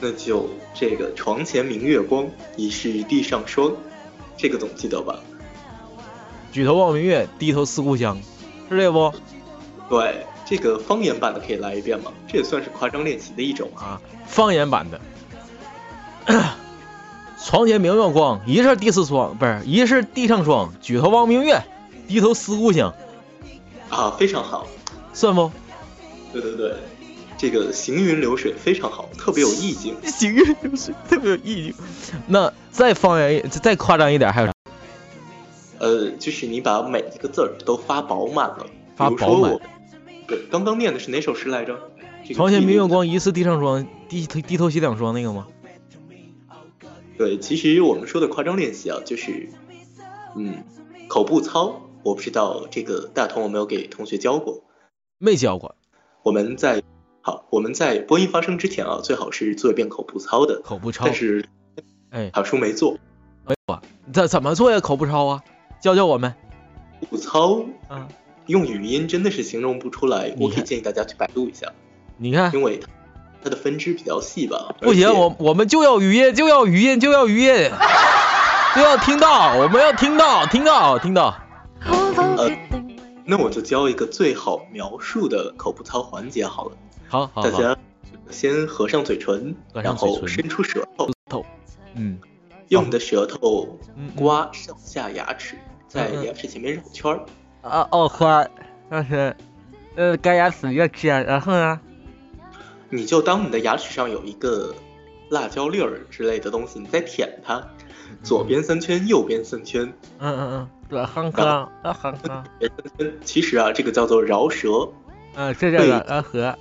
[0.00, 3.72] 那就这个床前明月光，疑是地上霜，
[4.36, 5.18] 这个总记得吧？
[6.52, 8.20] 举头望明月，低头思故乡，
[8.68, 9.10] 是这不？
[9.88, 12.12] 对，这个方言版的可以来一遍吗？
[12.28, 13.80] 这也算是夸张练习的一种啊。
[13.82, 15.00] 啊，方言版的。
[17.44, 20.74] 床前明月光，疑是地上霜，不是疑是地上霜。
[20.80, 21.62] 举头望明月，
[22.08, 22.92] 低头思故乡，
[23.88, 24.66] 啊，非常好。
[25.12, 25.50] 算不？
[26.32, 26.74] 对对对，
[27.38, 29.96] 这个行云流水非常好，特别有意境。
[30.04, 31.74] 行云流水，特别有意境。
[32.26, 34.52] 那再方言一，再夸张一点，还有啥？
[35.78, 38.66] 呃，就是你把每一个字儿都发饱满了。
[38.96, 39.56] 发饱满。
[40.26, 41.78] 对，刚刚念的是哪首诗来着？
[42.24, 43.86] 这个床前明月光，疑是地上霜。
[44.08, 45.46] 低头低头洗两双那个吗？
[47.18, 49.48] 不对，其实我们说的夸张练习啊，就是，
[50.36, 50.62] 嗯，
[51.08, 51.82] 口部操。
[52.04, 54.62] 我不知道这个大同有没有给同学教过。
[55.18, 55.74] 没教过。
[56.22, 56.80] 我们在
[57.22, 60.60] 好，我们在播音发声之前啊，最好是做一遍口部操的。
[60.62, 61.14] 口部操但。
[61.14, 61.44] 是
[62.10, 62.96] 哎，好叔没做。
[63.44, 63.82] 没有啊？
[64.12, 64.78] 这怎么做呀？
[64.78, 65.42] 口部操啊？
[65.82, 66.32] 教教我们。
[67.00, 68.08] 口部操啊，
[68.46, 71.72] 用语音真的是形容不出来，我可以建议大家去百度一下，
[72.16, 72.88] 你看，因为它
[73.42, 74.74] 它的分支比较细吧。
[74.80, 77.70] 不行，我我们就要语音，就要语音，就要语音，
[78.74, 81.34] 就要听到，我们要听到，听到，听到。
[82.36, 82.50] 呃，
[83.24, 86.72] 那我就教一个最好描述的口部操环节好了。
[87.08, 87.76] 好好好，大家
[88.30, 90.86] 先合上嘴唇，合然后伸出舌
[91.28, 91.44] 头，
[91.94, 92.18] 嗯，
[92.68, 93.78] 用你的舌头
[94.16, 95.56] 刮上下牙齿，
[95.88, 97.20] 在牙齿前面绕圈儿。
[97.62, 98.48] 啊哦呵，
[98.90, 99.36] 但是，
[99.96, 101.80] 呃，该牙齿要吃，然后呢？
[102.90, 104.74] 你就当你的牙齿上有一个
[105.30, 107.62] 辣椒粒儿之类的东西，你在舔它，
[108.22, 113.12] 左边三圈，右边三圈，嗯嗯嗯，对，哼哼，啊哼哼，别三圈。
[113.24, 114.88] 其实啊，这个叫做饶舌，
[115.34, 116.56] 嗯，是这个啊和，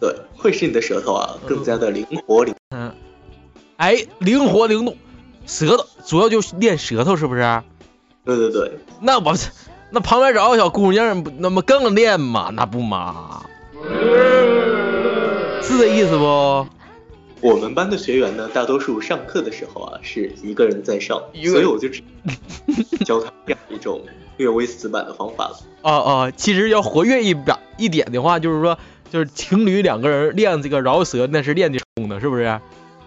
[0.00, 2.54] 对，会使你的舌头啊更加的灵活灵。
[2.70, 2.92] 嗯，
[3.76, 4.96] 哎，灵活灵动，
[5.46, 7.62] 舌头主要就是练舌头，是不是？
[8.24, 9.34] 对对对，那我
[9.90, 12.50] 那旁边找个小姑娘，不那么更练嘛？
[12.52, 13.44] 那不嘛？
[15.70, 16.66] 是这意思不？
[17.40, 22.02] 我们班的学员呢，大多数上课的时候啊是一个人在上，所以我就只
[23.04, 24.02] 教他这样一种
[24.36, 25.56] 略微死板的方法了。
[25.82, 28.76] 哦哦，其实要活跃一点一点的话，就是说，
[29.10, 32.60] 就是情侣两个人练这个饶舌，那是练的功的，是不是？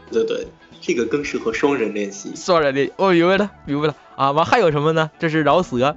[0.10, 0.48] 对对，
[0.82, 2.32] 这个更适合双人练习。
[2.36, 4.32] 双人练，我、明白了，明白了啊。
[4.32, 5.12] 完还有什么呢？
[5.20, 5.96] 这是饶舌，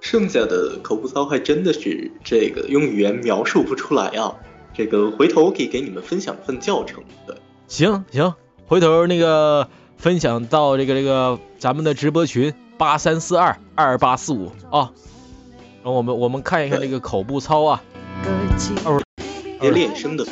[0.00, 4.34] 剩下的口部操还真的是这个用语言描述不出来啊。
[4.78, 7.02] 这个回头可以给你们分享一份教程。
[7.26, 7.36] 对，
[7.66, 8.32] 行行，
[8.68, 14.92] 回头那个分享到这个这个咱们的直播群八三四二二八四五啊。
[15.82, 17.82] 然后我们我们看一看这个口部操啊，
[19.58, 20.24] 一些练声的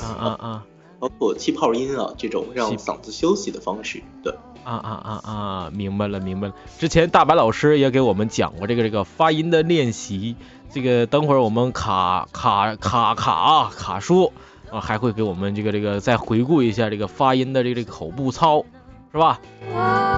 [0.00, 0.64] 啊啊啊，
[1.04, 4.02] 包括气泡音啊这种让嗓子休息的方式。
[4.22, 4.32] 对，
[4.64, 5.70] 啊啊啊啊！
[5.70, 6.54] 明白了，明白了。
[6.78, 10.34] 之前大白老师也给我们讲过这个这个发音的练习，
[10.72, 14.32] 这个等会儿我们卡卡卡卡啊卡叔
[14.70, 18.64] 啊还会给我们这个这个再回顾一下这个发音的这个这个口部操，
[19.12, 19.38] 是吧？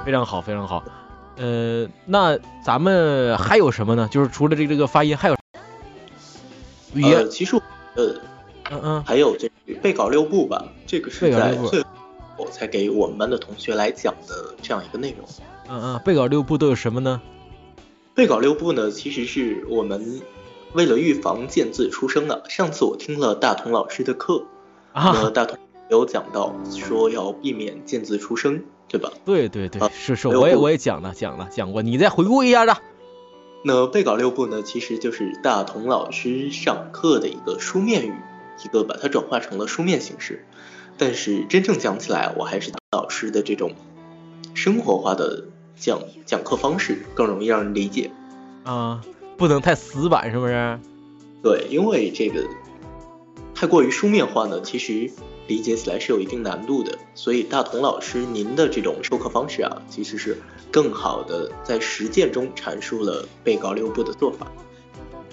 [0.05, 0.85] 非常好，非常好。
[1.37, 4.07] 呃，那咱们还有什么呢？
[4.09, 5.37] 就是除了这个这个发音，还有
[6.95, 7.61] 语言呃，，其实
[7.97, 8.15] 呃
[8.71, 11.83] 嗯嗯还有这个背稿六部吧，这个是在最
[12.37, 15.27] 后才给我们班的同学来讲的这样一个内容。
[15.69, 17.21] 嗯嗯，背稿六部都有什么呢？
[18.15, 20.21] 背稿六部呢，其实是我们
[20.73, 22.45] 为了预防见字出声的。
[22.49, 24.45] 上次我听了大同老师的课，
[24.95, 25.59] 那啊，大同
[25.91, 29.11] 有讲到说要避免见字出声，对吧？
[29.25, 32.77] 对对对啊，是是，我也我也讲了讲了讲过，你再回顾一下的。
[33.65, 38.15] 那背稿六部呢，其实就是大同老师上课的一个书面语，
[38.65, 40.45] 一个把它转化成了书面形式。
[40.99, 43.73] 但是真正讲起来，我还是老师的这种
[44.55, 45.45] 生活化的
[45.77, 48.11] 讲讲课方式更容易让人理解。
[48.65, 49.03] 啊，
[49.37, 50.79] 不能太死板，是不是？
[51.43, 52.45] 对，因为这个
[53.55, 55.11] 太过于书面化呢，其实
[55.47, 56.99] 理解起来是有一定难度的。
[57.15, 60.39] 所以大同老师您的这种授课方式啊，其实是
[60.73, 64.47] 更好的在实践中阐述了被告六部的做法。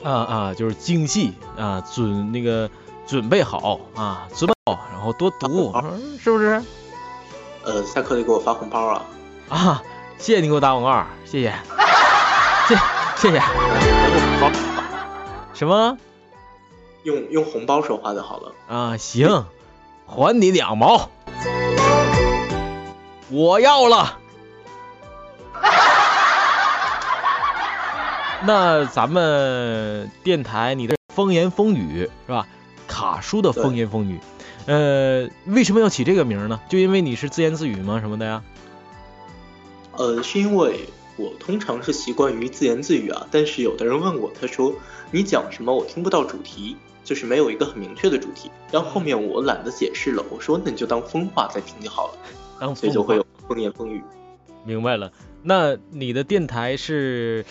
[0.04, 2.70] 啊啊，就是精细啊，准那个
[3.08, 6.62] 准备好啊，准备好，然后多读，嗯是不是？
[7.66, 9.02] 呃，下课得给我发红包啊！
[9.50, 9.84] 啊，
[10.18, 11.54] 谢谢你给我打广告，谢谢，
[12.68, 12.76] 谢
[13.30, 13.42] 谢谢。
[15.54, 15.98] 什么
[17.04, 18.52] 用用红包说话就好了。
[18.68, 18.98] 啊？
[18.98, 19.46] 行，
[20.06, 21.10] 还你两毛，
[23.30, 24.20] 我要了。
[28.46, 32.46] 那咱们电台你的风言风语是吧？
[32.94, 34.20] 卡叔的风言风语，
[34.68, 36.62] 呃，为什么要起这个名儿呢？
[36.70, 38.00] 就因为你是自言自语吗？
[38.00, 38.44] 什么的呀？
[39.94, 40.82] 呃，是因为
[41.18, 44.72] 我通常是习惯于自言自语啊，但是有的人问我，他说
[45.10, 48.52] 你讲什么我听不到主题，就是没有一个很明确的主题。
[48.72, 52.14] 然后后面我懒得解释了，我说那你就当风话在听就好了，
[52.60, 54.04] 当所以就会有风言风语。
[54.64, 55.12] 明白了。
[55.42, 57.44] 那你的电台是，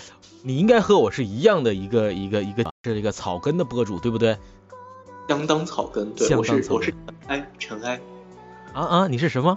[0.42, 4.38] 你应该和我是一样的一个一个一个是一个草根的博主，对不对？
[5.28, 6.96] 相当草根，对相我是我是尘
[7.28, 8.00] 埃尘埃
[8.72, 9.56] 啊啊，你是什么？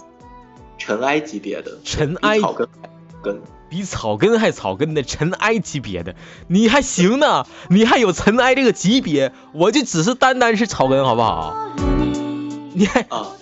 [0.78, 2.88] 尘埃级别的，尘埃草根还
[3.22, 3.40] 根。
[3.68, 6.14] 比草根还草根的尘埃级别的，
[6.46, 11.74] 你还行呢，你还有尘埃这个级别，我就只是单单是草根，好不好？
[12.72, 13.32] 你还啊，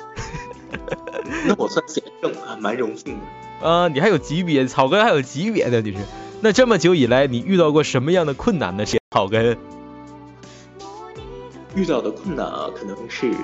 [1.45, 3.19] 那我算险胜，还蛮荣幸
[3.61, 3.69] 的。
[3.69, 5.99] 啊，你还有级别，草根还有级别的，你是。
[6.41, 8.87] 那这么久以来，你遇到过什么样的困难呢？
[8.87, 9.59] 是草根？
[11.77, 13.35] 遇到的困难啊，可能是，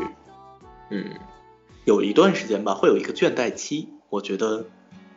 [0.91, 1.05] 嗯，
[1.85, 3.89] 有一段时间吧，会有一个倦怠期。
[4.09, 4.67] 我觉得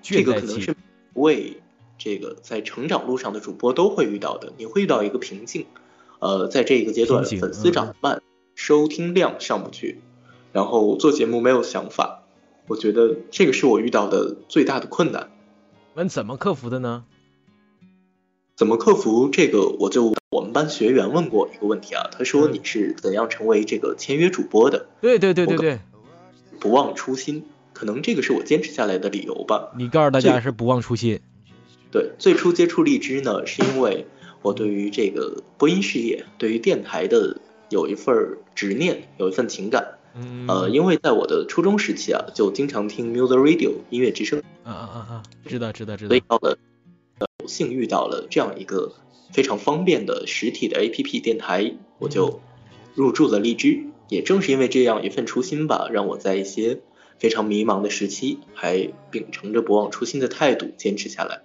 [0.02, 0.76] 这个可能是
[1.13, 1.62] 为
[1.97, 4.52] 这个在成长路上的主播都会遇到的。
[4.58, 5.67] 你会遇到一个瓶颈，
[6.19, 8.23] 呃，在这一个阶段，粉丝涨得慢，
[8.56, 10.02] 收听量上不去，
[10.52, 12.23] 然后做节目没有想法。
[12.67, 15.30] 我觉得这个是我遇到的最大的困难。
[15.93, 17.06] 那怎么克服的呢？
[18.56, 19.67] 怎么克服这个？
[19.80, 24.88] 我就我们班学员问过一个问题啊，他说嗯你是怎样成为这个签约主播的？
[25.00, 25.80] 对对对对对，
[26.60, 29.72] 不忘初心，可能这个是我坚持下来的理由吧。
[29.78, 31.19] 你告诉大家是不忘初心。
[31.91, 34.08] 对，最初接触荔枝呢，是因为
[34.41, 37.38] 我对于这个播音事业，对于电台的
[37.69, 40.00] 有一份执念，有一份情感。
[40.15, 46.24] 嗯呃，因为在我的初中时期啊，就经常听 Music Radio 音乐之声，啊啊啊啊，知道知道知道所以。
[46.28, 46.58] 到了
[47.19, 48.91] 呃有幸遇到了这样一个
[49.34, 52.39] 非常方便的实体的 APP 电台，我就
[52.96, 53.88] 入驻了荔枝。
[54.10, 56.81] 也正是因为这样一份初心吧，让我在一些
[57.17, 61.42] 非常迷茫的时期，还秉承着不忘初心的态度坚持下来。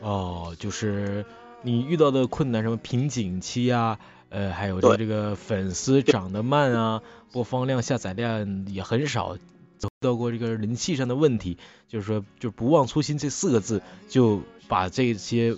[0.00, 1.26] 哦，就是
[1.62, 3.98] 你遇到的困难，什么瓶颈期啊，
[4.30, 11.58] 呃，还有这个这个粉丝涨得慢啊，播放量、下载量也很少，遇到过这个人气上的问题，
[11.88, 15.56] 就是说，就不忘初心这四个字，就把这些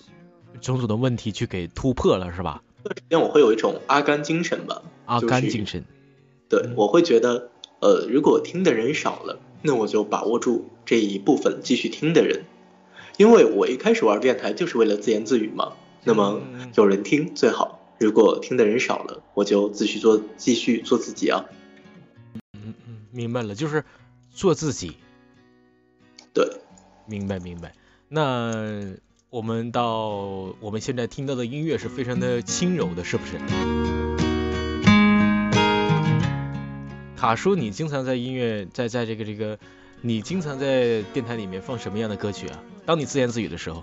[0.61, 2.63] 种种的问题去给突破了，是吧？
[2.85, 5.85] 这段时间我会有一种阿甘精神吧，阿甘精神，
[6.49, 7.51] 对嗯，我会觉得，
[7.81, 12.45] 呃，如果听的人少了，那我就把握住这一部分继续听的人，
[13.17, 15.73] 因为我一开始玩电台就是为了自言自语嘛。
[16.07, 21.47] 那么嗯有人听最好，如果听的人少了，我就继续做继续做自己啊。
[22.53, 23.83] 嗯嗯，明白了，就是
[24.31, 24.99] 做自己，
[26.35, 26.47] 对，
[27.07, 27.73] 明白明白。
[28.09, 28.95] 那
[29.35, 33.37] 我们到我们现在听到的音乐是非常的轻柔的，是不是？
[37.17, 39.59] 卡叔，你经常在音乐在在这个这个，
[40.03, 42.63] 你经常在电台里面放什么样的歌曲啊？
[42.87, 43.83] 当你自言自语的时候，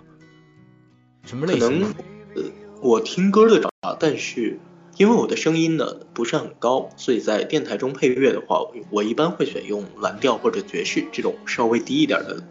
[1.26, 1.82] 什么类型？
[1.82, 4.58] 可能，我听歌的啊，但是
[4.96, 12.42] 因为我的声音呢不是很高，所以在电台中配乐的话，我一般会选用蓝调或者爵士这种稍微低一点的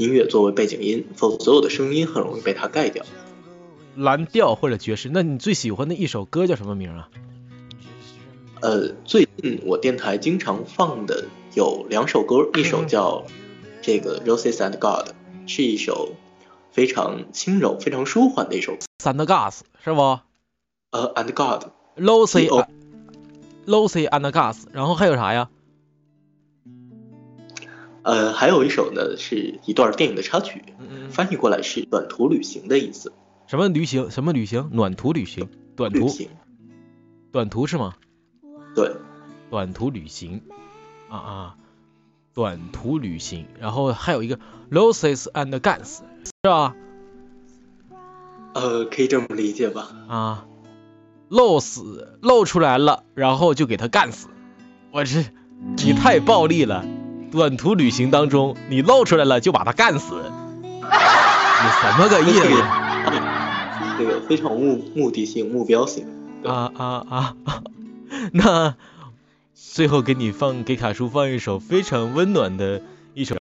[0.00, 3.04] 音乐作为背景音，否则所有的声音很容易被它盖掉。
[3.94, 5.10] 蓝调或者爵士？
[5.12, 7.10] 那你最喜欢的一首歌叫什么名啊？
[8.62, 13.26] 呃，最近我电台经常放的有两首歌，一首叫
[13.82, 15.10] 这个 Roses and God，
[15.46, 16.12] 是一首
[16.72, 18.78] 非常轻柔、非常舒缓的一首。
[19.00, 20.00] And Gas 是不
[20.92, 22.64] 呃，and God，？Lucy Oh
[23.66, 25.50] Lucy and Gas，然后还有啥呀？
[28.02, 30.62] 呃，还有一首呢是一段电影的插曲，
[31.10, 33.12] 翻译过来是短途旅行的意思。
[33.46, 34.10] 什么旅行？
[34.10, 34.70] 什么旅行？
[34.72, 35.48] 暖途旅行？
[35.76, 36.00] 短途？
[36.00, 36.28] 旅行，
[37.32, 37.94] 短途是吗？
[38.74, 38.92] 对，
[39.50, 40.42] 短途旅行
[41.08, 41.56] 啊啊，
[42.32, 44.38] 短途旅行，然后还有一个
[44.70, 46.74] Losses and Guns 是吧？
[48.54, 49.88] 呃，可以这么理解吧？
[50.08, 50.46] 啊，
[51.28, 54.28] 露死露出来了，然后就给他干死。
[54.92, 55.24] 我这
[55.76, 56.84] 你太暴力了！
[57.30, 60.14] 短途旅行当中，你露出来了就把他干死，
[60.82, 62.62] 你什么个意思？
[63.98, 66.06] 这个非常目目的性、目标性。
[66.44, 67.34] 啊啊啊！
[67.44, 67.62] 啊
[68.32, 68.74] 那
[69.54, 72.82] 最后给你放给卡叔放一首非常温暖的
[73.14, 73.36] 一首，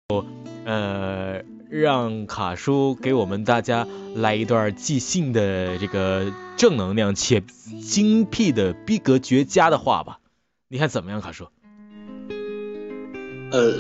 [0.65, 7.43] 呃，让卡叔给我们大家来一段即兴的这个正能量且
[7.83, 10.19] 精辟的逼格绝佳的话吧。
[10.69, 11.47] 你看怎么样，卡叔？
[13.51, 13.73] 呃，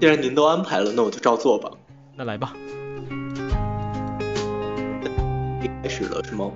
[0.00, 1.68] 既然您都安排了，那我就照做吧。
[2.14, 2.54] 那来吧。
[5.82, 6.52] 开始了是吗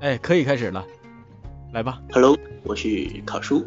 [0.00, 0.84] 哎，可以开始了，
[1.72, 2.00] 来吧。
[2.12, 3.66] ？Hello，我是卡叔。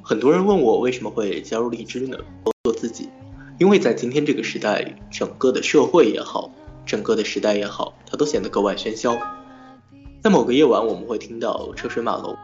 [0.00, 2.16] 很多人问我为什么会加入荔枝呢？
[2.64, 3.10] 做自己，
[3.58, 6.50] 因为在今天这个时代，整个的社会也好，
[6.86, 9.14] 整个的时代也好，它都显得格外喧嚣。
[10.22, 12.34] 在某个夜晚，我们会听到车水马龙；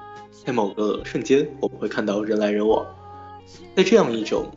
[0.44, 2.84] 在某个瞬间，我们会看到人来人往。
[3.74, 4.50] 在这样一种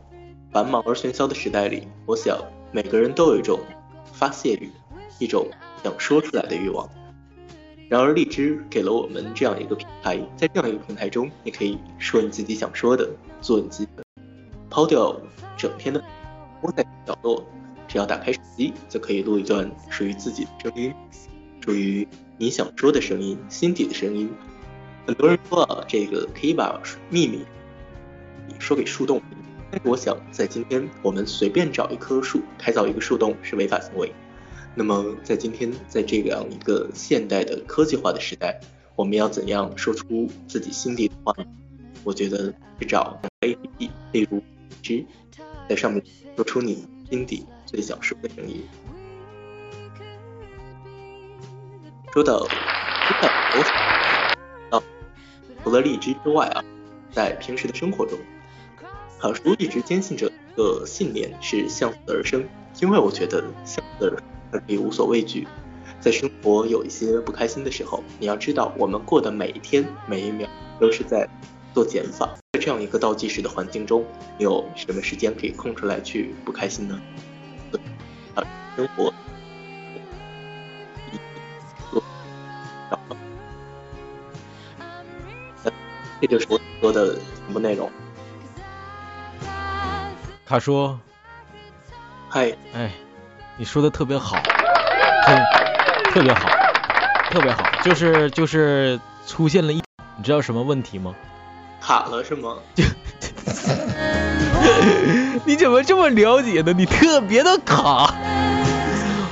[0.52, 2.38] 繁忙而喧嚣的时代里，我想
[2.72, 3.58] 每个人都有一种
[4.12, 4.70] 发泄欲，
[5.18, 5.48] 一种
[5.82, 6.86] 想说出来的欲望。
[7.88, 13.08] 然而，荔枝给了我们这样一个平台，在这样一个平台中，你可以说你自己想说的，
[13.40, 14.04] 做你自己的，
[14.68, 15.18] 抛掉
[15.56, 16.02] 整天的
[16.62, 17.42] 窝在角落，
[17.88, 20.92] 只要打开手机，就可以录一段属于自己的声音，
[21.64, 24.30] 属于你想说的声音，心底的声音。
[25.06, 26.78] 很多人说啊，这个可以把
[27.08, 27.42] 秘密
[28.58, 29.20] 说给树洞，
[29.84, 34.12] 我想，在今天我们随便找一棵树，开凿一个树洞是违法行为。
[34.74, 38.60] 那么，在今天，在这样一个现代的科技化的时代，
[38.94, 41.46] 我们要怎样说出自己心底的话呢？
[42.04, 44.42] 我觉得去找 APP，例如
[44.82, 45.04] 之，
[45.68, 46.02] 在上面
[46.36, 48.62] 说出你心底最想说的声音。
[52.12, 53.28] 说到，说到
[54.70, 54.82] 我啊，
[55.64, 56.62] 除了荔枝之外啊，
[57.10, 58.18] 在平时的生活中，
[59.22, 62.44] 卡叔一直坚信着一个信念是向死而生，
[62.80, 64.20] 因为我觉得向死而生
[64.50, 65.46] 可以无所畏惧。
[66.00, 70.48] 在生活有一些不开心的时候，你要知道，我们过的每一天每一秒
[70.80, 71.28] 都是在
[71.72, 72.36] 做减法。
[72.52, 74.04] 在这样一个倒计时的环境中，
[74.38, 77.00] 你有什么时间可以空出来去不开心呢？
[78.34, 78.42] 啊，
[78.74, 79.14] 生活，
[81.92, 82.02] 做，
[86.20, 87.88] 这就是我说的全部内容。
[90.52, 90.98] 卡叔，
[92.28, 92.92] 嗨，哎，
[93.56, 96.46] 你说的特别好，特特别好，
[97.30, 99.82] 特别好，就是就是出现了一，
[100.18, 101.14] 你知道什么问题吗？
[101.80, 102.56] 卡了是吗？
[105.46, 106.74] 你怎么这么了解呢？
[106.74, 108.14] 你特别的卡。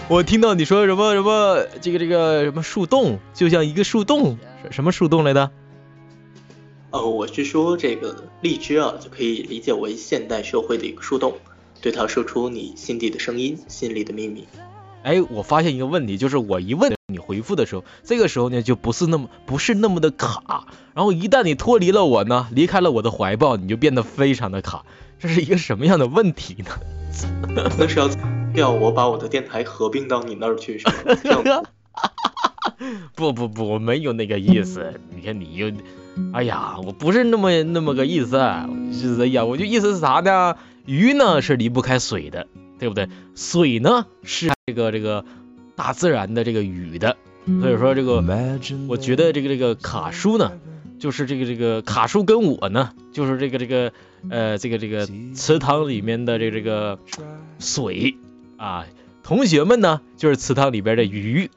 [0.09, 5.51] 我听到你说什么什么这个这个什么树洞，就像一个树洞，什什么树洞来的？
[6.91, 11.35] 呃，我是说这个荔枝啊，就可以理解为现代社会的一个树洞，
[11.81, 14.45] 对它说出你心底的声音，心里的秘密。
[15.03, 24.85] 哎，我发现一个问题，就是我一问你回复的时候，这个时候呢就不是那么不是那么的卡，然后一旦你脱离了我呢，离开了我的怀抱，你就变得非常的卡，
[25.19, 26.71] 这是一个什么样的问题呢？
[27.79, 28.11] 那是要
[28.55, 31.63] 要我把我的电台合并到你那儿去是吗？
[33.15, 35.01] 不不不，我没有那个意思。
[35.15, 35.71] 你看你又，
[36.33, 38.39] 哎呀，我不是那么那么个意思，
[38.93, 40.57] 是哎呀，我就意思是啥呢？
[40.87, 42.47] 鱼呢是离不开水的，
[42.79, 43.09] 对不对？
[43.35, 45.25] 水呢是这个这个
[45.77, 47.17] 大自然的这个雨的，
[47.61, 48.25] 所以说这个
[48.89, 50.53] 我觉得这个这个卡叔呢，
[50.99, 53.93] 就是这个这个卡叔跟我呢，就是这个这个
[54.31, 56.99] 呃这个这个池塘里面的这个这个
[57.59, 58.17] 水
[58.57, 58.85] 啊，
[59.23, 61.51] 同学们呢就是池塘里边的鱼，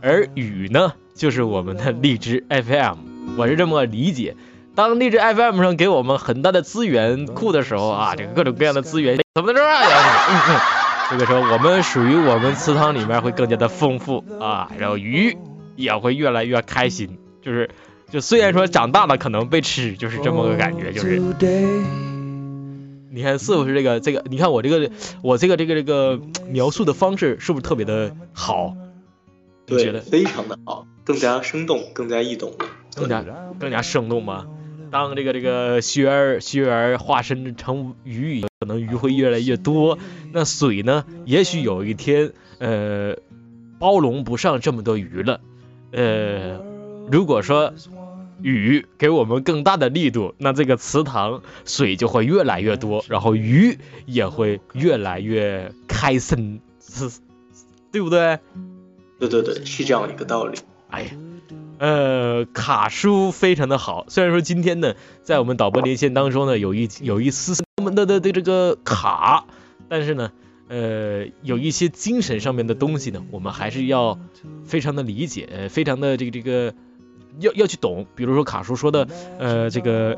[0.00, 2.96] 而雨呢就是我们的荔枝 FM，
[3.36, 4.36] 我是这么理解。
[4.74, 9.82] 当荔枝 FM 上给我们很大的资源库的时候啊，这个各种各样的资源怎么着啊？
[10.30, 10.60] 嗯嗯，
[11.10, 15.36] 这个时候我们属于我们池塘里面会更加的丰富啊，然后鱼
[15.76, 17.70] 也会越来越开心，就是
[18.10, 21.20] 就虽然说长大了可能被吃，就是这么个感觉，就是
[23.12, 24.24] 你看是不是这个这个？
[24.28, 24.90] 你看我这个
[25.22, 28.74] 我这个这个这个描述的方式是不是特别的好？
[29.66, 32.66] 你觉对，得非常的好，更加生动，更加易懂了。
[32.96, 33.24] 更加
[33.58, 34.46] 更加生动吗？
[34.90, 39.98] 当这个这个学儿学儿化身成鱼可能鱼会越来越多。
[40.32, 41.04] 那水呢？
[41.24, 43.16] 也许有一天，呃，
[43.80, 45.40] 包容不上这么多鱼了。
[45.90, 46.60] 呃，
[47.10, 47.74] 如果说
[48.40, 53.76] 雨给我们更大的力度，那这个池塘水就会越来越多，然后鱼
[54.06, 57.10] 也会越来越开心，是，
[57.90, 58.38] 对不对？
[59.18, 60.58] 对对对，是这样一个道理。
[60.90, 61.08] 哎呀，
[61.78, 64.06] 呃，卡叔非常的好。
[64.08, 67.64] 虽然说今天呢，在我们导播连线当中呢，有一有一丝丝
[67.94, 69.44] 的的的这个卡，
[69.88, 70.30] 但是呢，
[70.68, 74.18] 呃，有一些精神上面的东西呢，我们还是要
[74.64, 76.74] 非常的理解，呃，非常的这个这个
[77.40, 78.06] 要要去懂。
[78.14, 79.08] 比如说卡叔说的，
[79.38, 80.16] 呃，这个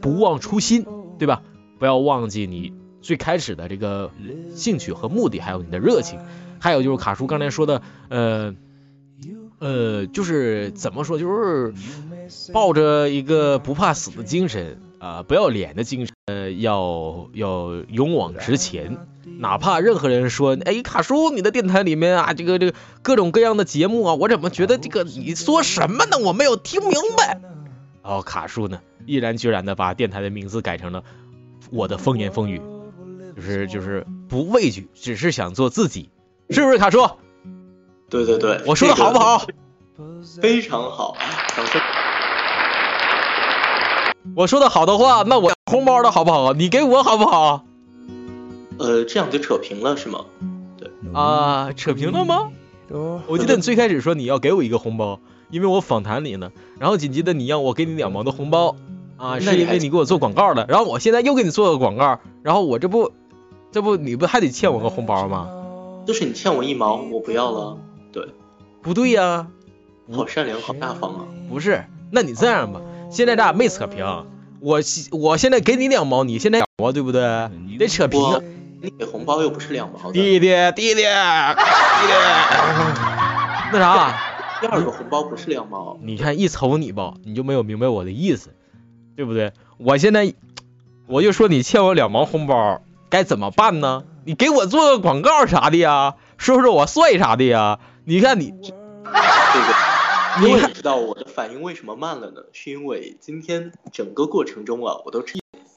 [0.00, 0.84] 不忘初心，
[1.18, 1.42] 对吧？
[1.78, 4.10] 不要忘记你最开始的这个
[4.54, 6.18] 兴趣和目的，还有你的热情。
[6.58, 8.54] 还有就是卡叔刚才说的，呃。
[9.58, 11.74] 呃，就是怎么说，就是
[12.52, 18.96] 抱着一个不怕死的精神啊、不要脸的精神，呃，要要勇往直前，
[19.38, 26.18] 哪怕任何人说，哎，卡叔，你的电台里面啊，这个这个各种各样的节目啊，我怎么觉得这个你说什么呢？
[26.18, 27.40] 我没有听明白。
[28.02, 31.04] 然后卡叔呢，毅然决然的把电台的名字改成了
[31.70, 32.60] 我的风言风语，
[33.36, 36.10] 就是就是不畏惧，只是想做自己，
[36.50, 37.08] 是不是卡叔？
[38.10, 39.44] 对对对，我说的好不好？
[40.40, 41.16] 非常好，
[41.56, 41.80] 掌声。
[44.36, 46.52] 我说的好的话，那我红包的好不好？
[46.52, 47.64] 你给我好不好？
[48.78, 50.24] 呃，这样就扯平了是吗？
[50.78, 52.50] 对啊，扯平了吗？
[53.26, 58.76] 我记得你最开始说你要给我一个红包，因为我访谈你呢，然后紧接着你让我给你两毛的红包，
[59.16, 63.12] 啊，是因为你给我做广告的，然后我现在又给你做个广告，然后我这不，
[63.72, 65.50] 这不你不还得欠我个红包吗？
[66.06, 67.76] 就是你欠我一毛，我不要了。
[68.88, 69.46] 对，不对呀、
[70.10, 71.20] 好善良，好大方啊。
[71.48, 72.80] 不是，那你这样吧，
[73.10, 74.24] 现在咱俩没扯平，
[74.60, 77.20] 我现我现在给你两毛，你现在两毛，对不对？
[77.78, 78.40] 得扯平啊。
[78.80, 81.02] 你给红包又不是两毛的，弟弟，弟弟，弟弟，
[83.72, 84.14] 那啥，
[84.60, 85.98] 第二个红包不是两毛。
[86.00, 88.54] 你看一瞅你吧，你就没有明白我的意思，
[89.16, 89.52] 对不对？
[89.78, 90.32] 我现在
[91.06, 92.80] 我就说你欠我两毛红包，
[93.10, 94.04] 该怎么办呢？
[94.24, 97.80] 你给我做个广告啥的呀，说说我帅啥的呀？
[98.08, 102.40] 你看你，这个，因为你知道我的反应为什么慢了呢？
[102.54, 105.34] 是因为今天整个过程中啊，我都是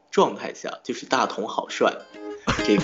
[0.10, 1.94] 状态下就是大同好帅，
[2.64, 2.84] 这个，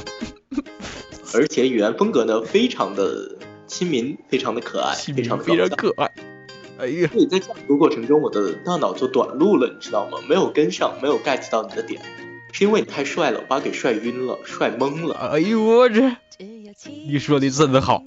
[1.34, 3.38] 而且语言风格呢非常的
[3.68, 5.70] 亲民，非常的可爱，非常的非常。
[5.70, 6.12] 可爱。
[6.80, 10.18] 哎呀，所以在讲述过程中，我的大脑就短路了，你知道吗？
[10.28, 12.02] 没有跟上，没有 get 到你的点，
[12.52, 15.16] 是因为你太帅了，把给帅晕了，帅懵了。
[15.32, 16.18] 哎呦我这，
[16.84, 18.04] 你说的真的好，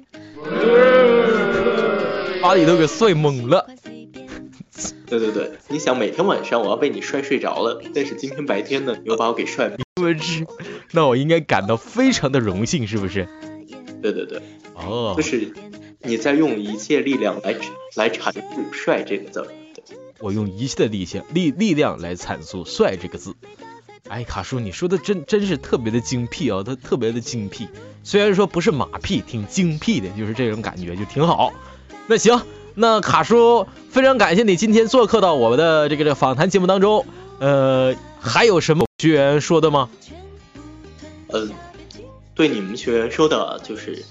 [2.51, 3.65] 把你都给帅懵了。
[5.07, 9.79] 对对对，你想每天晚上我要被你帅睡着了，但是今天白天呢，你又把我给帅懵。
[10.03, 10.45] 我去，
[10.91, 13.29] 那我应该感到非常的荣幸，是不是？
[14.03, 14.43] 对对对，
[14.75, 15.53] 哦就，是
[16.01, 17.55] 你在用一切力量来
[17.95, 18.41] 来阐述
[18.75, 19.47] “帅”这个字
[20.19, 23.37] 我用一切的力量力力量来阐述“帅”这个字。
[24.09, 27.69] 哎，卡叔，你说的真真是特别的精辟啊，他特别的精辟。
[28.03, 31.53] 虽然说不是马屁，挺精辟的，就是这种感觉，就挺好。
[32.11, 32.43] 那行，
[32.75, 37.07] 那卡叔非常感谢你今天做客到我们的这个这个访谈节目当中。
[37.39, 39.89] 呃，还有什么学员说的吗？
[41.29, 41.47] 呃，
[42.35, 44.05] 对你们学员说的就是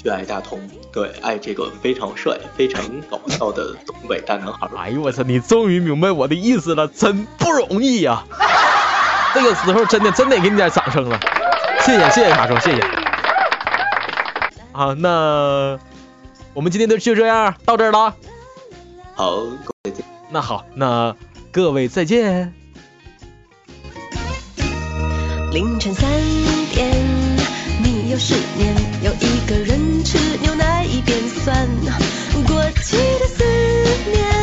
[0.00, 0.60] 去爱大同，
[0.92, 4.70] 对，爱这个非常帅、非常搞笑的东北大男孩儿。
[4.78, 8.22] 哎呦我操，你终于明白我的意思了，真不容易呀、
[9.34, 11.18] 这个时候真的真得给你点掌声了，
[11.80, 12.80] 谢谢谢谢卡叔，谢谢。
[14.70, 15.76] 好，那
[16.54, 18.16] 我们今天就就这样到这儿了。
[19.14, 20.04] 好，各位再见。
[20.30, 21.16] 那好，那
[21.50, 22.52] 各位再见。
[25.52, 26.10] 凌晨三
[26.74, 26.90] 点，
[27.82, 31.66] 你又有十年，有一个人吃牛奶一边酸，
[32.46, 33.44] 过期的思
[34.10, 34.37] 念，